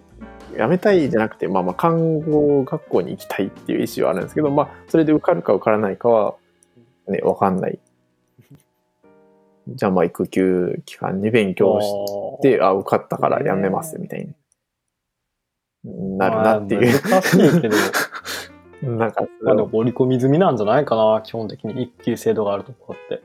[0.58, 6.36] 辞めたいじゃなくて、まあまあ、看護学校に行きたいっていう意思はあるんですけど、まあ、それで受かるか受からないかは、
[7.08, 7.80] ね、分かんない。
[9.76, 14.34] じゃあまあ、育休期間に勉強して、あ、受かったから辞めます、みたいに
[16.18, 17.02] なるなっていう。
[17.10, 17.78] まあ難しいけど、
[18.98, 23.24] なんか、まあでも織り込み済みなんじゃないかな、基本的に一級制度があるところって。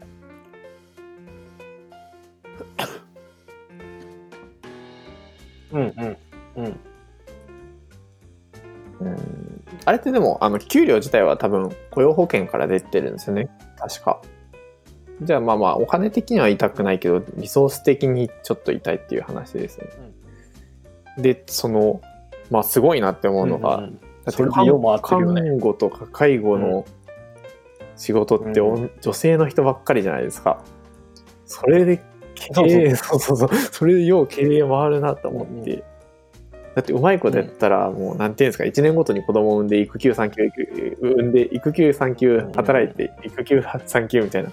[5.72, 6.16] うんうん
[6.56, 6.80] うん。
[9.00, 9.46] うん
[9.85, 13.48] あれってでも、あの、給料自体は多分、雇用保険から出てるんですよね。
[13.76, 14.20] 確か。
[15.22, 19.87] じゃあまあまあ、お金的には痛くないけど、リソース的にちょっと痛いっていう話ですね。
[21.18, 22.00] で、その、
[22.50, 24.66] まあすごいなって思うのが、うんうんだってそれ看
[25.61, 26.85] 護とか介護の
[27.94, 30.64] 仕事って、う女性の人ばっかりじゃないですか。
[31.44, 32.02] それで
[32.35, 35.74] 経営、 そうそうそう、それでよう経営回るなと思って。
[35.74, 35.83] うん
[36.76, 40.42] だってうまいことやったら、もうなんていうんですか、1年ごとに子供を産んで、育休産休、
[41.00, 41.33] 産ん。
[41.33, 44.50] で、育休産休働いて、育休産休みたいな。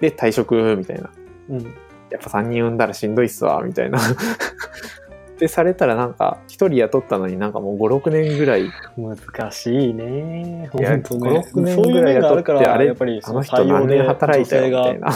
[0.00, 1.10] で、退職みたいな。
[1.50, 1.74] うん
[2.10, 3.98] やっぱ3人産んだらしんどいっすわ、みたいな。
[5.38, 10.70] で、されたらなんか、1人雇ったのになんかもう5、6年ぐらい、難しいね。
[10.78, 11.02] いやね。
[11.04, 11.18] 5
[11.54, 15.08] 6年ぐらい雇ってあれやっぱりあのその採人何年働いたよ、みたいな。
[15.08, 15.14] ね、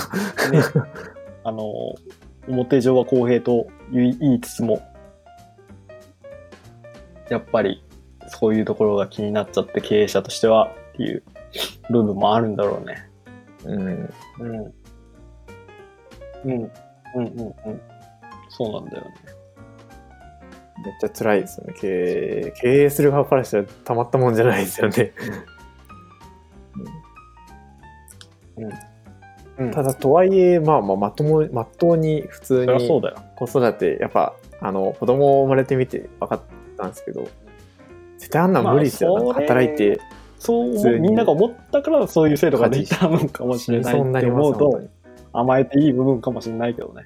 [1.45, 1.64] あの、
[2.47, 4.83] 表上は公平と言いつつも、
[7.29, 7.83] やっぱり
[8.29, 11.23] そういうところが気になっちゃって経営者としてはっていう
[11.90, 13.12] 部分もあるんだろうね。
[13.64, 13.81] うん。
[13.81, 14.75] うん。
[16.44, 16.53] うん。
[16.55, 16.72] うん。
[17.14, 17.20] うん。
[17.20, 17.20] う
[17.70, 17.81] ん。
[18.48, 18.90] そうなん。
[18.90, 19.14] だよね。
[20.85, 21.75] めっちゃ辛いですよね。
[21.79, 24.35] 経営、経営する側からしたらたまったもん。
[24.35, 25.12] じゃないですよね。
[29.59, 29.70] うん。
[29.70, 32.88] ただ、とはいえ、まあまあ、まとも、まっとうに普通に。
[33.37, 36.40] 子育て、やっぱ、あの、子供生まれてみて分かっ
[36.77, 36.90] たん。
[36.90, 37.29] ですけど、
[38.18, 38.53] 絶対あん。
[38.53, 38.64] なん。
[38.64, 39.33] 無理ですよ。
[39.33, 40.01] 働いて、
[40.42, 44.90] そうみんなが思ったからそういう制度ができたのかもしれないって思うと本
[45.33, 47.05] 甘えていい部分かもしれないけどね。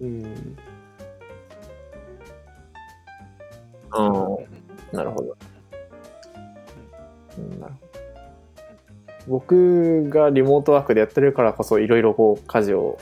[0.00, 0.56] うん。
[3.90, 4.46] 当に
[4.92, 4.96] うん。
[4.96, 5.36] なるほど。
[7.38, 7.92] うんなるほど。
[9.26, 12.98] 僕がリモートワークでやってるからこそ、いろいろこう、家事を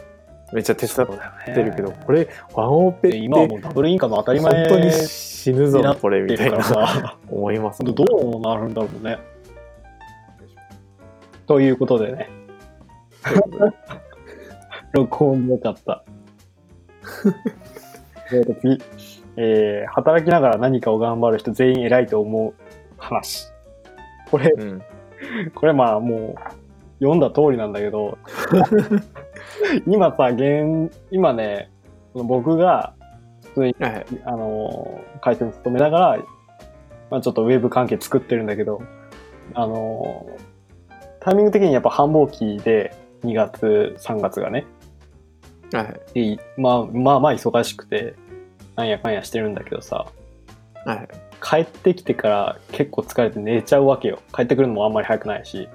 [0.53, 1.09] めっちゃ手伝っ
[1.55, 8.05] てるけど、これ、ワンオペって、今はもうダブルインカム当たり前本当に死ぬぞ、これ、みたいな、さ、思いますもんど
[8.39, 9.19] うなるんだろうね。
[11.47, 12.31] ということでね、
[14.93, 16.05] 録音よかった。
[18.33, 18.83] えーと次、
[19.37, 22.55] えー働きながら何かを頑張る人全員偉いと思う
[22.99, 23.49] 話。
[24.31, 24.83] これ、うん。
[25.55, 26.41] これまあもう
[27.01, 28.19] 読んだ通りなんだけど、
[29.87, 31.71] 今さ、現、今ね、
[32.13, 32.95] その僕が
[33.43, 34.07] 普通に、はい。
[34.25, 36.19] あのー、会社に勤めながら、
[37.11, 38.83] まあちょっとウェブ関係作ってるんだけど、
[39.55, 40.51] あのー
[41.21, 42.95] タイミング的にやっぱ繁忙期で
[43.25, 44.67] 2月、3月がね、
[45.73, 45.83] は
[46.15, 46.37] い。
[46.37, 48.15] でまあまあまあ忙しくて、
[48.75, 50.07] なんやかんやしてるんだけどさ、
[50.87, 51.09] はい。
[51.43, 54.19] 帰ってきてから結構疲れて寝ちゃうわけよ。
[54.35, 55.69] 帰ってくるのもあんまり早くないし。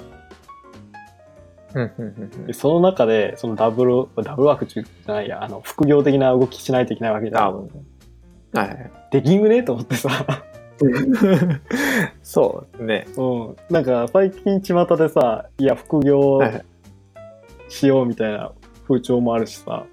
[2.47, 7.55] でその中で、そのダブル、ダブルワーク中じゃないや、あの、副業的な動きしないといけないわけじゃあ、ん。
[7.55, 7.67] は
[8.53, 8.91] いはい。
[9.11, 10.09] できんぐねと思ってさ、
[12.23, 13.07] そうね。
[13.17, 13.55] うん。
[13.69, 16.39] なんか最近巷でさ、いや、副業
[17.67, 18.53] しようみたいな
[18.87, 19.85] 風潮もあるしさ、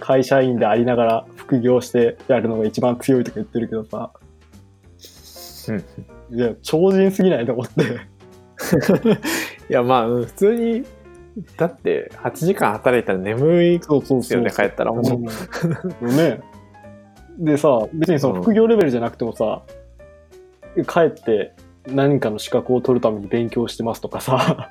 [0.00, 4.10] 会社員でありながら副業してやるのが一番強いとか言ってるけどさ、
[6.30, 7.82] いや、超人すぎないと思って。
[9.70, 10.84] いや、まあ、うん普通に、
[11.56, 14.20] だって、8時間働いたら眠いそうそう。
[14.20, 14.92] ですよね、帰ったら。
[14.92, 15.04] もう
[16.06, 16.40] うんね。
[17.38, 19.62] でさ、別にその副業レベルじゃなくてもさ、
[20.86, 21.54] 帰って
[21.86, 24.70] 何かの資格を取るために勉強してますとかさ、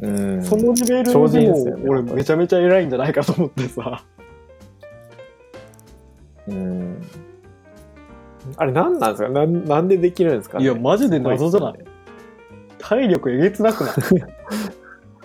[0.00, 0.44] うん。
[0.44, 4.04] そのレベル超人でも俺めちゃめちゃ偉いんじゃないかと思ってさ。
[6.46, 7.02] うん。
[8.56, 9.28] あれ、何なんですか？
[9.28, 11.74] なんなんでできるんですか、ね、いや、マジで謎じゃない？
[12.78, 13.94] 体力えげつなくない？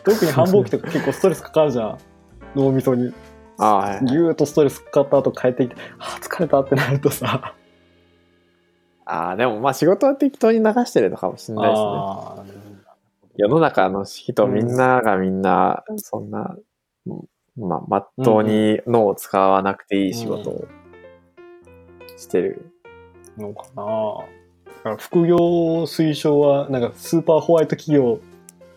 [0.05, 1.97] 特に繁忙期とか結構ストレスかかるじゃん。
[2.55, 3.13] 脳みそに。
[3.57, 4.05] ああ、はい。
[4.05, 7.55] ぎゅーっとストレスかかった後帰ってきて、あー疲れたってなるとさ。
[9.05, 11.87] ああ、でもまあ仕事は適当に流してるのかもしれないですね。
[11.87, 12.43] あ
[13.37, 16.55] 世の中の人みんながみんな、そんな、
[17.57, 20.67] まあ、まっとうに脳を使わなくていい仕事を
[22.17, 22.71] してる。
[23.37, 23.83] ーのかな
[24.65, 25.37] だから副業
[25.83, 28.19] 推奨は、なんかスーパーホワイト企業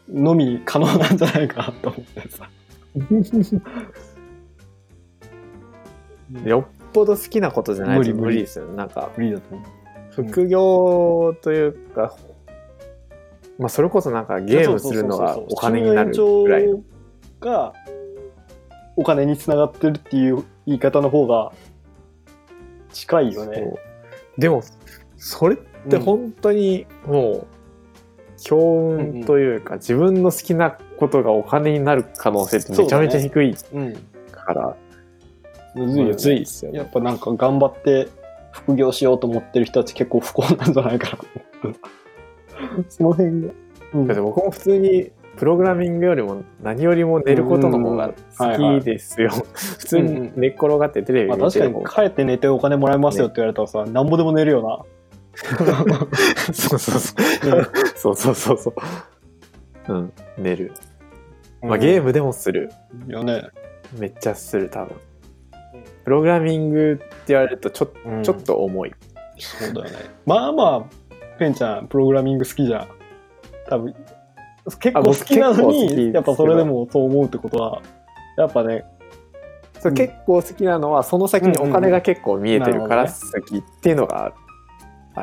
[0.08, 2.48] のみ可能なんじゃないかなと思ってさ。
[6.44, 8.76] よっぽど好きなことじゃないと無理ですよね。
[8.76, 9.68] なんか、無理だと思う。
[10.10, 12.14] 副業というか、
[13.58, 16.82] まあそれこそなんかゲームするのがお金になるぐらいの。
[17.40, 17.72] が
[18.96, 21.52] お金につながってるっていう言い方の方が
[22.92, 23.74] 近いよね。
[24.36, 24.62] でも、
[25.16, 27.46] それってうん本当にもう、
[28.38, 33.94] 強運というか、自分の好きなことがお金になる可能性ってめちゃめちゃ低いうん。
[34.30, 34.76] から、
[35.74, 36.40] むずいよむずいね。
[36.40, 36.84] ですよねや。
[36.84, 38.08] っぱなんか頑張って
[38.52, 41.18] 副業しようと思ってる人たち結構不幸なんじゃないか
[41.64, 41.74] な。
[42.88, 43.48] その辺が。
[43.94, 49.30] うんだって僕も普通にプログラミングよりも何よりも寝ることの方が好きですよ。
[49.54, 51.84] 普通に寝っ転がってテレビまあ、見確かに。
[51.84, 54.86] 帰って寝てお金もらえますよって言われたらさ、なんぼでも寝るよ
[56.52, 57.56] そうそうそう。
[57.56, 57.68] な。
[57.94, 58.74] そうそうそうそ
[59.88, 59.92] う。
[59.92, 60.72] うん、寝る。
[61.62, 62.70] まあーゲームでもする。
[63.06, 63.12] ム。
[63.12, 63.42] よね。
[63.98, 64.96] めっちゃする多分。
[66.04, 68.92] プログラミングって言われるとちょ,、うんちょっと重い。
[69.38, 69.96] そうだよね。
[70.26, 72.88] まあまあ、ペンちゃん、プログラミング好きじゃん。
[73.68, 73.94] 多分、
[74.80, 77.82] 結構好きなのに、どやっぱそれでもそう思うってことは、
[78.36, 78.84] やっぱね、
[79.80, 84.32] そう結構好きなのはその先にお金が結構見えてるからうん好きっていうのがあ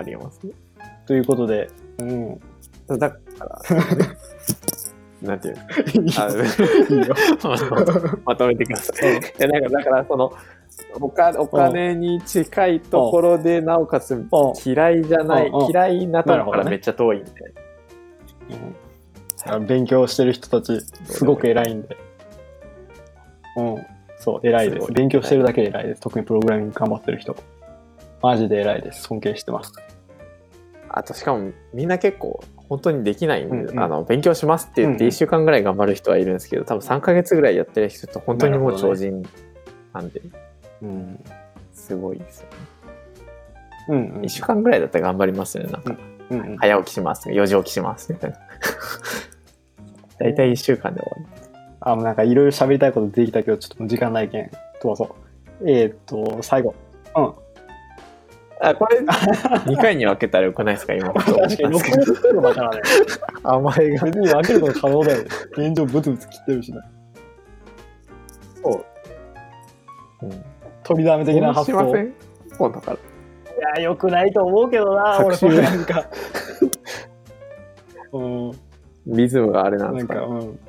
[0.02, 0.54] りますね。
[1.06, 2.40] ということで、うん。
[2.88, 3.62] だから、
[5.22, 5.62] なんていうの？
[6.18, 7.16] あいいよ。
[8.26, 9.12] まとめてください。
[9.12, 10.34] いやなんかだからその
[11.00, 14.28] おかお金に近いところでなおかつ
[14.66, 17.32] 嫌いじゃないうんうん嫌いなところからめっちゃ遠いんで。
[18.50, 21.96] うん勉強してる人たち、すごく偉いんで。
[23.58, 23.86] うん。
[24.18, 24.88] そう、偉いですす。
[24.88, 26.02] ごい勉強してるだけで偉いです。
[26.02, 27.36] 特にプログラミング頑張ってる人。
[28.22, 29.04] マジで偉いです。
[29.04, 29.74] 尊敬してます。
[30.90, 39.24] あとしかもみんな結構本当にできないんで、うんうんあの勉強しますって言ってうんうん1週間ぐらい頑張る人はいるんですけど多分3ヶ月ぐらいやってる人って本当にもう超人
[39.94, 40.22] なんで
[40.82, 41.24] うん。
[41.74, 42.56] すごいですよね。
[43.90, 44.22] うん、うん。
[44.22, 45.96] 1週間ぐらいだったら頑張りますよねなんか
[46.30, 46.58] うんうん。
[46.58, 48.38] 早起きします4時起きしますみたいな。
[50.18, 51.36] 大体1週間で終わる。
[51.82, 54.50] あ、もうなんかいろいろ喋りたいことできたけど、ちょっともう時間ないけん。
[54.82, 55.16] どうぞ。
[55.62, 56.74] えーっと、最後。
[57.16, 57.34] うん。
[58.62, 61.80] あこれ 2回に分けたらよくないですか今確かに6分
[62.16, 62.82] くらいだからね。
[63.44, 65.30] 甘えが別に分けること可能だよね。
[65.58, 66.80] 現状ブツブツ切ってるしね。
[68.64, 68.86] そう、
[70.26, 70.44] うん、
[70.84, 71.84] 取りだめ的な発想。
[71.84, 72.14] ません？
[72.58, 72.98] 今度から
[73.78, 76.06] や、よくないと思うけどな、俺それなんか。
[78.14, 78.52] うん。
[79.08, 80.16] リズムがあれなんですか？
[80.16, 80.60] なんか、うん。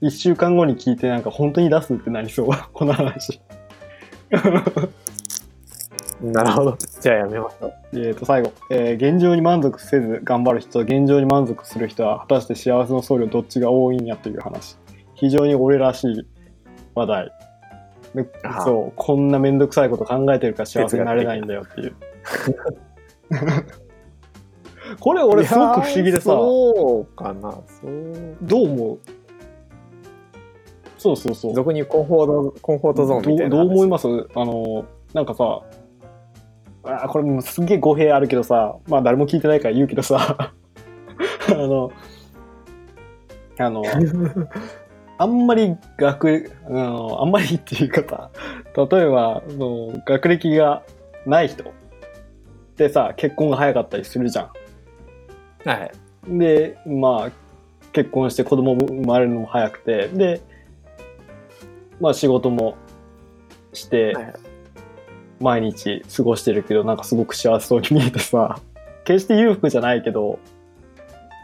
[0.00, 2.48] 一週間後に聞いて、なんか本当に出すってなりそう。
[2.72, 3.40] この話。
[6.22, 6.78] なるほど。
[7.00, 7.74] じゃあやめましょう。
[7.94, 14.76] えー、と最後、えー現状に満足せず頑張る人と現状に満足する人は果たして幸せの総量どっちが多いんやという話。
[15.14, 16.26] 非常に俺らしい
[16.94, 17.06] 話。
[17.06, 17.32] 題
[18.14, 21.94] であーそうこんな面倒くさいこと考えてるから幸せになれないんだよっていう。
[25.00, 27.52] これ俺すごく不思議でさそうかな。
[27.52, 28.36] そう。
[28.42, 28.98] どう思う？
[30.98, 31.54] そうそうそう。
[31.54, 34.06] 俗に言うコンフォートコンフォートゾーンみたいなどうどう思いまます？
[34.34, 34.84] あの
[35.14, 35.62] なんかさ
[36.84, 40.52] あーこれもうすげえ語弊あるけどさまあ誰も聞いてないから言うけどさ。
[41.50, 41.92] あの
[43.58, 43.82] あの
[45.18, 48.30] あんまり学あのあんまりっていう方
[48.74, 50.82] 例えばその学歴が
[51.26, 51.82] ない人。
[52.72, 54.50] ってさ、結婚が早かったりするじゃ
[55.64, 55.90] は
[56.26, 56.30] い。
[56.30, 56.38] ん。
[56.38, 57.30] で、まあ、
[57.92, 60.40] 結婚して子供も生まれるのも早くて、で、
[62.00, 62.76] まあ仕事も
[63.72, 64.34] して、はい
[65.42, 68.58] 毎日過ごしてるけど、なんかすごく幸せそうに見えてさ、
[69.04, 70.38] 決して裕福じゃないけど、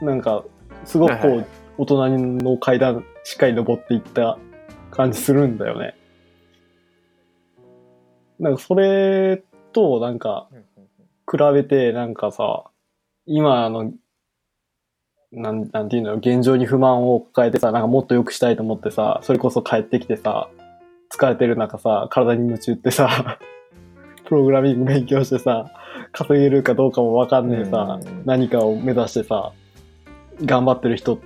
[0.00, 0.44] なんか、
[0.84, 1.46] すごくこはいはう、
[1.78, 4.38] 大人の階段しっかり登っていった
[4.90, 5.94] 感じするんだよね。
[8.38, 9.42] なんかそれ
[9.72, 10.48] と、なんか、
[11.30, 12.64] 比べて、なんかさ、
[13.26, 13.92] 今の、
[15.32, 20.48] なん、なんていうの現状に不満を抱えてさ、なんかもっと良くしたいと思ってさ、それこそ帰ってきてさ、
[21.12, 23.38] 疲れてる中さ、体に夢中ってさ、
[24.28, 25.72] プログラミング勉強してさ、
[26.12, 29.52] 稼げるかどうかもわかんねえさうん、何かを目指してさ、
[30.44, 31.18] 頑張ってる人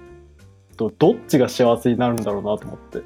[0.77, 3.03] とどっちが幸せになるんだろうなと思って。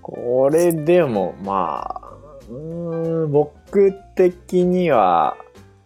[0.00, 2.10] これでも、まあ、
[2.48, 5.36] うーん僕的には、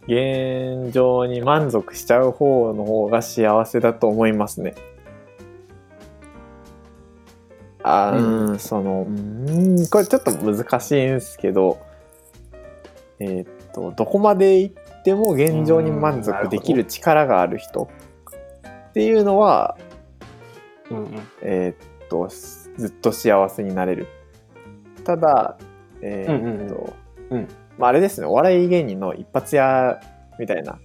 [0.07, 4.75] 現状に満足しちゃう方の方が幸せだと思いますね。
[7.87, 11.79] あーうんうん、その、うーん、これちょっと難しいんですけど、
[13.21, 17.89] えーっと、どこまで行っても現状に満足できる力がある人
[18.89, 19.77] っていうのは、
[20.91, 21.09] うんうん。
[21.43, 24.07] えーっと、ずっと幸せになれる。
[25.05, 25.59] ただ、
[26.01, 26.95] えーっと、
[27.31, 30.01] うんうんうんまあ、あれですね、お笑い芸人の一発屋
[30.39, 30.79] みたいな。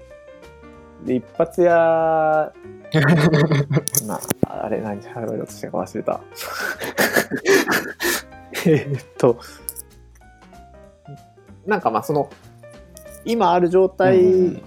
[1.05, 2.51] で、一発屋、
[4.07, 6.19] な、あれ、何喋ろうとしたか忘れた。
[8.65, 9.39] えーっと、
[11.65, 12.29] なんかまあ、その、
[13.25, 14.61] 今ある状態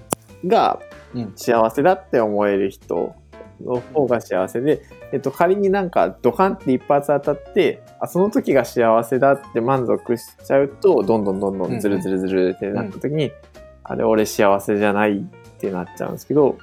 [0.47, 0.80] が
[1.14, 1.33] うん。
[1.37, 3.14] 幸せだって思える人
[3.61, 13.30] の方が幸せで、えっと、仮になんかドカンって一発当たってあその時が幸せだって満足しちゃうとどんどんどんどんズルズルズルってなった時に、
[13.85, 15.24] あれ俺幸せじゃない
[15.69, 16.59] ってなっちゃうんですけど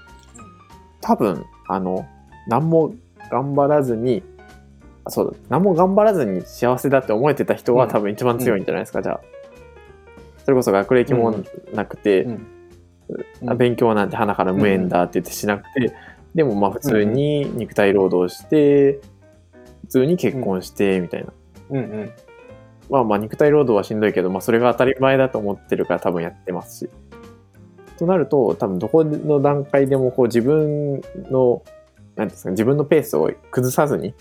[1.02, 2.06] 多分あの
[2.48, 2.94] 何も
[3.32, 4.24] 頑張らずに
[5.06, 7.92] あそうだ何も頑張らずに幸せだって思えてた人はうん。
[7.92, 9.22] 多分一番強いんじゃないですか、じゃあ。
[10.44, 11.44] それこそ学歴も
[11.74, 12.48] なくて、うん。
[13.48, 15.94] あ勉強なんて鼻から無縁だって言ってしなくて、
[16.36, 19.00] でもまあ普通に肉体労働して、
[19.82, 21.34] 普通に結婚してみたいな。
[21.72, 22.12] うんうん。
[22.90, 26.90] まあまあ肉体労働はしんどいけど、まあそれが当たり前だと思ってるから多分やってますし。
[28.00, 34.14] となると、多分どこの段階でもこう自分の、なんていうんですか、自分のペースを崩さずに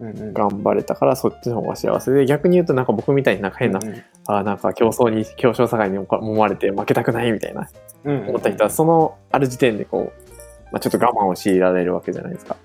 [0.00, 0.32] うんうん。
[0.32, 3.80] 頑張れたからそっちの方が幸せで、逆に言うとなんか僕みたいになんか変な、
[4.26, 7.68] ああなんか競争に、競争社会に思われて負けたくないみたいな
[8.04, 10.22] うんうん思った人は、そのある時点でこう、
[10.72, 12.56] まあ、ちょっと我慢を強いられるわけじゃないですか。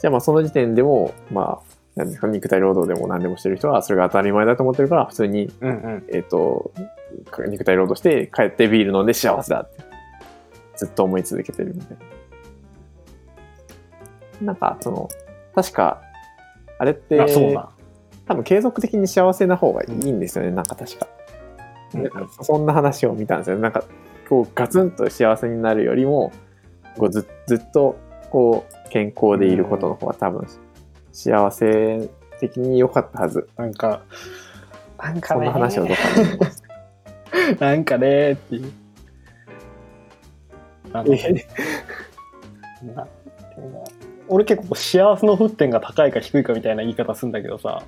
[0.00, 1.60] じゃあまあその時点でも、ま
[1.96, 6.04] あ、ですか、肉体労働でも何でもしてる人は、それが当たり前だと思ってるから、普通に、うんうん。
[6.10, 6.72] えっ、と、
[7.48, 9.82] 肉体労働して帰ってビール飲んで幸せだって、
[10.76, 11.96] ずっと思い続けてるみたい
[14.40, 14.46] な。
[14.46, 15.08] なんか、その、
[15.54, 16.02] 確か、
[16.78, 17.18] あれって。
[18.24, 21.06] 多分継続的に幸せな方がいいんですよね、なんか確か。
[21.94, 23.58] うんなんかそんな話を見たんですよ。
[23.58, 23.84] なんか、
[24.28, 26.32] こう、ガツンと幸せになるよりも、
[26.96, 27.96] こうずずっと、
[28.30, 30.46] こう、健康でいることの方が多分、
[31.12, 32.08] 幸せ
[32.40, 33.48] 的に良かったはず。
[33.56, 34.02] なんか、
[34.98, 36.61] なんかねそんな話をどっかで見ました。
[37.58, 38.72] なんかねーっていう。
[40.92, 41.10] あの
[42.94, 43.06] な
[44.28, 47.82] 俺結構幸せの沸点が高いか低いかみたいな言い方するんだけどさ、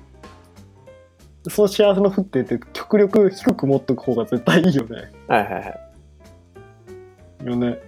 [1.49, 5.11] その幸せの沸点って極力低く持っとく方が絶対いいよね。
[5.27, 7.45] はいはいはい。
[7.45, 7.79] よね。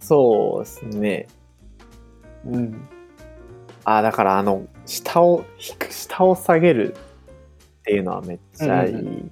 [0.00, 1.26] そうですね。
[2.44, 2.88] うん。
[3.84, 6.96] あ、だからあの、下を、引く、下を下げる
[7.90, 8.94] っていうのはめっちゃいい。
[8.94, 9.30] うんう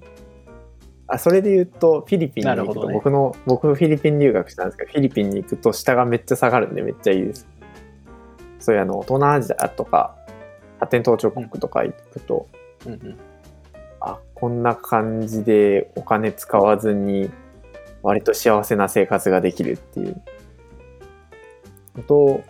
[1.11, 7.49] あそれで言うと、フィリピンに行くと、僕の、僕フィリピン留学したんですけど、フィリピンに行くと下がめっちゃ下がるんでめっちゃいいです。
[8.59, 10.15] そういうあの、東南アジアとか、
[10.79, 12.47] 発展途上国とか行くと、
[12.85, 13.19] うんうん。
[14.01, 17.31] あ、こんな感じでお金使わずに、
[18.03, 20.21] 割と幸せな生活ができるっていう。
[21.97, 22.43] のと、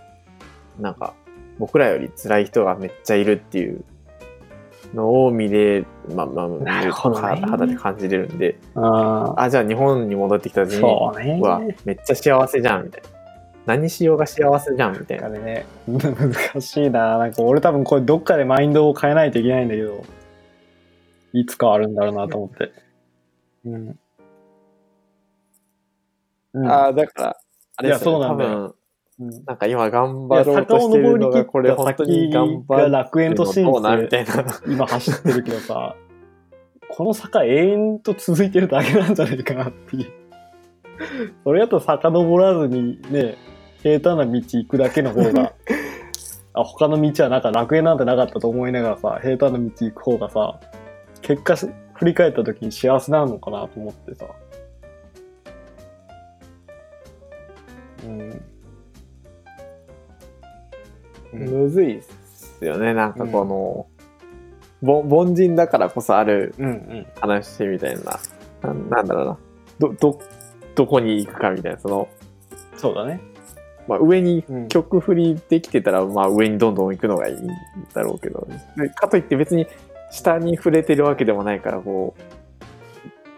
[0.81, 1.15] なんか、
[1.61, 3.85] 僕らより辛い人がめっちゃいるっていう
[4.95, 5.85] のを見れ、
[6.15, 11.39] まあまあ、見なるとるほどねか肌で感じれるんで、ああ、じゃあ日本に戻ってきたあ、時に、そうね。
[11.41, 13.09] うわ、めっちゃ幸せじゃん、みたいな。
[13.67, 15.27] 何しようが幸せじゃん、みたいな。
[15.27, 17.19] あれね、難しいな。
[17.19, 20.05] なんか俺多分これどっかでマインドを変えないといけないんだけど、
[21.35, 22.73] いつかあるんだろうなと思って。
[23.67, 23.99] うん。
[26.55, 27.37] うん、ああ、だから、
[27.77, 28.75] あれですよね、いやそうなんだよ多分、うん
[29.19, 34.61] なんか今頑張ろうとしてるのが、これ本当に頑張るが楽園と信どうなみじてたいな。
[34.67, 35.97] 今走ってるけどさ、
[36.89, 40.13] この坂永遠と続いてるだけなんじゃないかなっていう。
[41.43, 43.37] それやと遡らずにね、
[43.83, 45.53] 平坦な道行くだけの方が、
[46.55, 50.61] あ他の道はなんか楽園なんてなかったと思いながらさ、平坦な道行く方がさ、
[51.23, 54.27] 結果し振り返った時に幸せなのかなと思ってさ。
[58.05, 58.48] うん。
[61.33, 62.95] うんむずいっすよね。
[62.95, 63.87] なんかこの、
[64.83, 67.07] ぼ凡人だからこそあるうんうん。
[67.21, 68.19] 話みたいな。
[68.63, 69.39] ななんだろうな。
[69.79, 70.21] ど、ど、
[70.75, 71.79] どこに行くかみたいな。
[71.79, 72.09] その、
[72.77, 73.21] そうだね。
[73.89, 77.49] まあ、上にうん曲振りできてたら、まあ上にどんどん行くのがいいん
[77.95, 79.67] だろうけど、でかといって別に
[80.11, 82.15] 下に触れてるわけでもないから、こ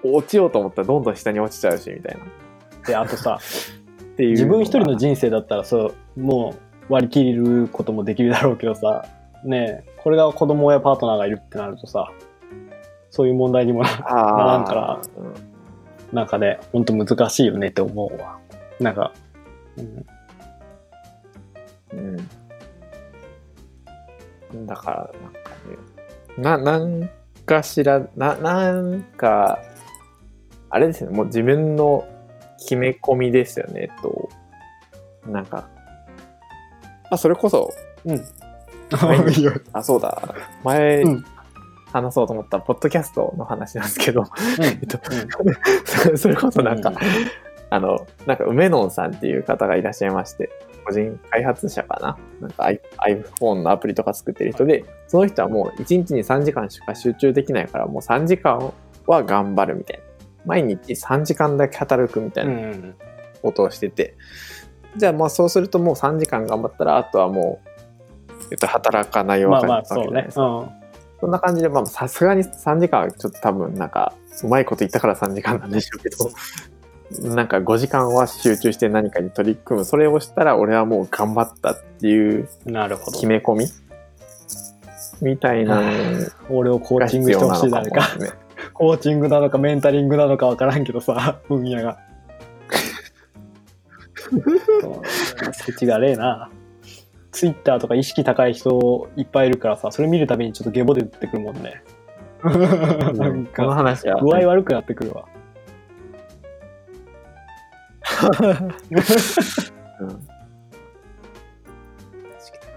[0.02, 2.24] う、落ちようと思ったらどんどん下に落ちちゃうし、みたいな。
[2.24, 2.26] っ
[2.86, 3.38] で、あとさ、
[4.16, 4.30] ていう。
[4.30, 9.06] 自分一人の人生だったらそうもう割り切ることもできるだろうけどさ
[9.44, 12.12] ねえこれが子供やパートナーがいるってなるとさ
[13.08, 16.14] そういう問題にもならんからうん。
[16.14, 18.38] なんかねほんと難しいよねって思うわ。
[18.80, 19.12] なんか、
[19.76, 20.06] うん、
[21.92, 22.00] う
[24.56, 24.66] ん。
[24.66, 27.10] だから、なんかね、な、なん
[27.44, 29.60] かしら、な、なんか、
[30.70, 32.06] あれですよね、もう自分の
[32.58, 34.28] 決め込みですよね、と、
[35.26, 35.68] なんか、
[37.10, 37.72] あ、それこそ、
[38.04, 38.24] うん。
[39.72, 40.34] あ、そうだ、
[40.64, 41.24] 前、うん。
[41.92, 44.24] 話そうと思ったポッドキャストの話なんですけど、
[46.16, 46.96] それこそなんか、うん。
[47.70, 50.50] あの、なんか梅野さんっていう方がいらっしゃいまして、
[50.84, 52.16] 個人開発者かな？
[52.40, 52.70] なんか
[53.06, 58.72] iPhone のアプリとか作ってる人で、その人はもう1日に3時間しか集中できないから、もう3時間
[59.06, 60.02] は頑張るみたいな。
[60.46, 62.94] 毎日3時間だけ働くみたいんうなん。
[63.42, 64.14] ことをしてて、
[64.96, 67.68] じゃあまあそうするともう3時間頑張ったら、あとはもう、
[68.50, 70.68] えっと、働かないわけまあまあわけじゃないそうね。
[70.68, 70.80] ですか。
[71.20, 74.12] そんな感じで、まあさすがに3時間はちょっと多分なんか、
[74.42, 79.84] うまいこと言ったから3時間なんでしょうけど、なんか5時間は集中して何かに取り組む。
[79.84, 83.12] それをしたら俺はもう頑張ったっていううんなるほど。
[83.12, 83.66] 決め込み？
[85.20, 85.90] みたいなの
[86.48, 88.02] 俺をコーがチングしてほしい誰か。
[88.72, 91.98] コーチングなのかメンタリングなのかわからんけどさ分野が
[94.30, 95.02] そう
[95.52, 96.50] 世知がれえな。
[97.32, 101.82] ツイッターとか意識高い人いっぱいいるからさそれ見るたびにちょっとゲボ出てくるもんね。
[102.42, 102.50] な
[103.28, 105.26] んこのか話は、具合悪くなってくるわ。
[110.00, 110.08] うん。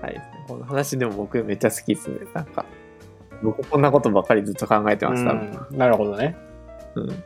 [0.01, 0.45] はいですね。
[0.47, 2.19] この話でも僕めっちゃ好きですね。
[2.33, 2.65] なんか、
[3.41, 5.31] 僕こんなことばっかりずっと考えてました。
[5.31, 5.77] うん。
[5.77, 6.35] なるほどね。
[6.95, 7.23] うん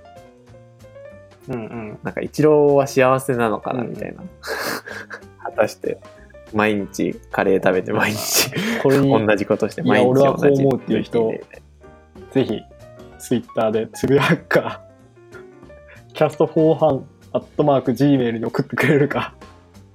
[1.49, 1.99] うんうん。
[2.03, 3.89] なんか一郎は幸せなのかなうん。
[3.89, 4.23] みたいな。
[5.43, 5.99] 果たして、
[6.53, 11.33] 毎日カレー食べて毎日これに同じことしていや毎日俺はこう同じ思うっていう人
[12.31, 12.61] ぜひ
[13.19, 14.81] ツイッターでつぶやくか。
[16.13, 19.33] キャスト4ハンアットマーク Gmail に送ってくれるか。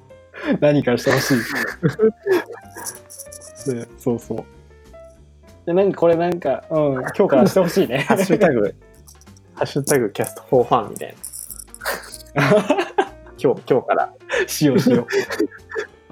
[0.61, 1.39] 何かしてほしい。
[3.71, 4.45] でそうそう。
[5.67, 7.99] でなんかこれなんか、うん、今日からしてほしいね。
[8.09, 8.75] ハッシュタグ、
[9.55, 11.15] ハッシュタグキャスト4ファンみたいな。
[13.43, 14.15] 今日、今日から、
[14.47, 15.07] しようしよ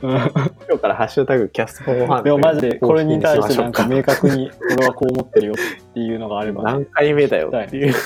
[0.02, 0.16] う、うん。
[0.16, 0.28] 今
[0.68, 5.56] 日からハッシュタグキャスト4ファンでもマジでこれに対してなんか明確に俺はこう思ってるよっ
[5.94, 7.92] ていうのがあれば、ね、何回目だよっていう。
[7.92, 7.98] し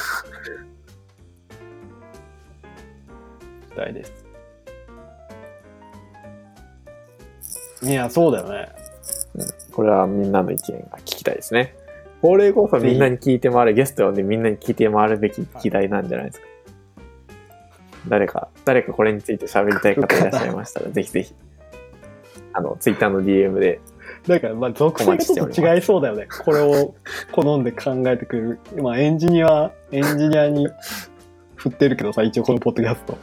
[3.74, 4.24] たいです。
[7.82, 8.68] いやそうだよね。
[9.72, 11.74] これはみんなの意見が聞きたいですね。
[12.22, 16.46] これこそみんなに聞いて回る、ゲスト呼んでみんなに聞いて回るべき議題なんじゃないですか。
[18.08, 21.34] 誰か、誰かこれについて喋りたい方いらっしゃいましたら、 ぜひぜひ、
[22.52, 23.80] あの、ツイッターの DM で、
[24.26, 26.26] だから、まあ、属性がちょっと違いそうだよね。
[26.44, 26.94] これを
[27.32, 28.58] 好んで考えてくれる。
[28.82, 30.68] まあ、エンジニア、エンジニアに
[31.56, 33.18] 振ってるけどさ、一応このポッドキャスト。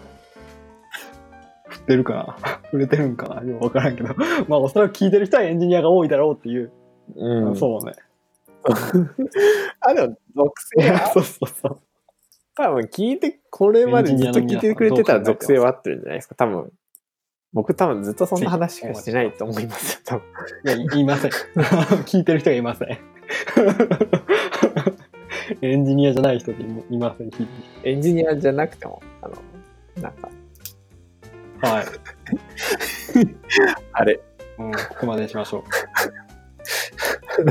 [1.67, 2.59] 振ってるかな？
[2.65, 3.41] 触れてるんかな？
[3.41, 4.13] よくわからんけど。
[4.47, 6.71] まあ、おそらく聞いてる人はエンジニアが多いだろうっていう。
[7.15, 7.55] うん。
[7.55, 7.93] そうね。
[9.81, 11.79] あ、でも、属性は、 そうそうそう。
[12.55, 16.71] 多分聞いて、これまでずっと聞いてくれてたら属性は合ってるんじゃないですか、多分。
[17.53, 20.25] 僕多分ずっとそんな話しかしてないと思いますよ、多分。
[20.65, 21.31] いや、い言いません。
[22.05, 22.89] 聞いてる人がいません。
[25.61, 29.35] エンジニアじゃない人でいいません、聞いてるエンジニアじゃなくても、あの、
[30.01, 30.29] なんか、
[31.61, 31.85] 人はい。
[33.93, 34.19] あれ、
[34.57, 35.63] うん、ここまでにしましょう。
[37.39, 37.43] お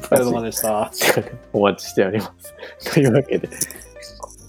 [0.00, 0.92] 疲れ様でした。
[1.52, 2.54] お待ちしております。
[2.94, 3.48] というわけで、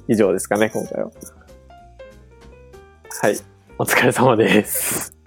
[0.10, 1.12] 以上ですかね、今回は。
[3.22, 3.38] はい、
[3.78, 5.19] お疲れ様です。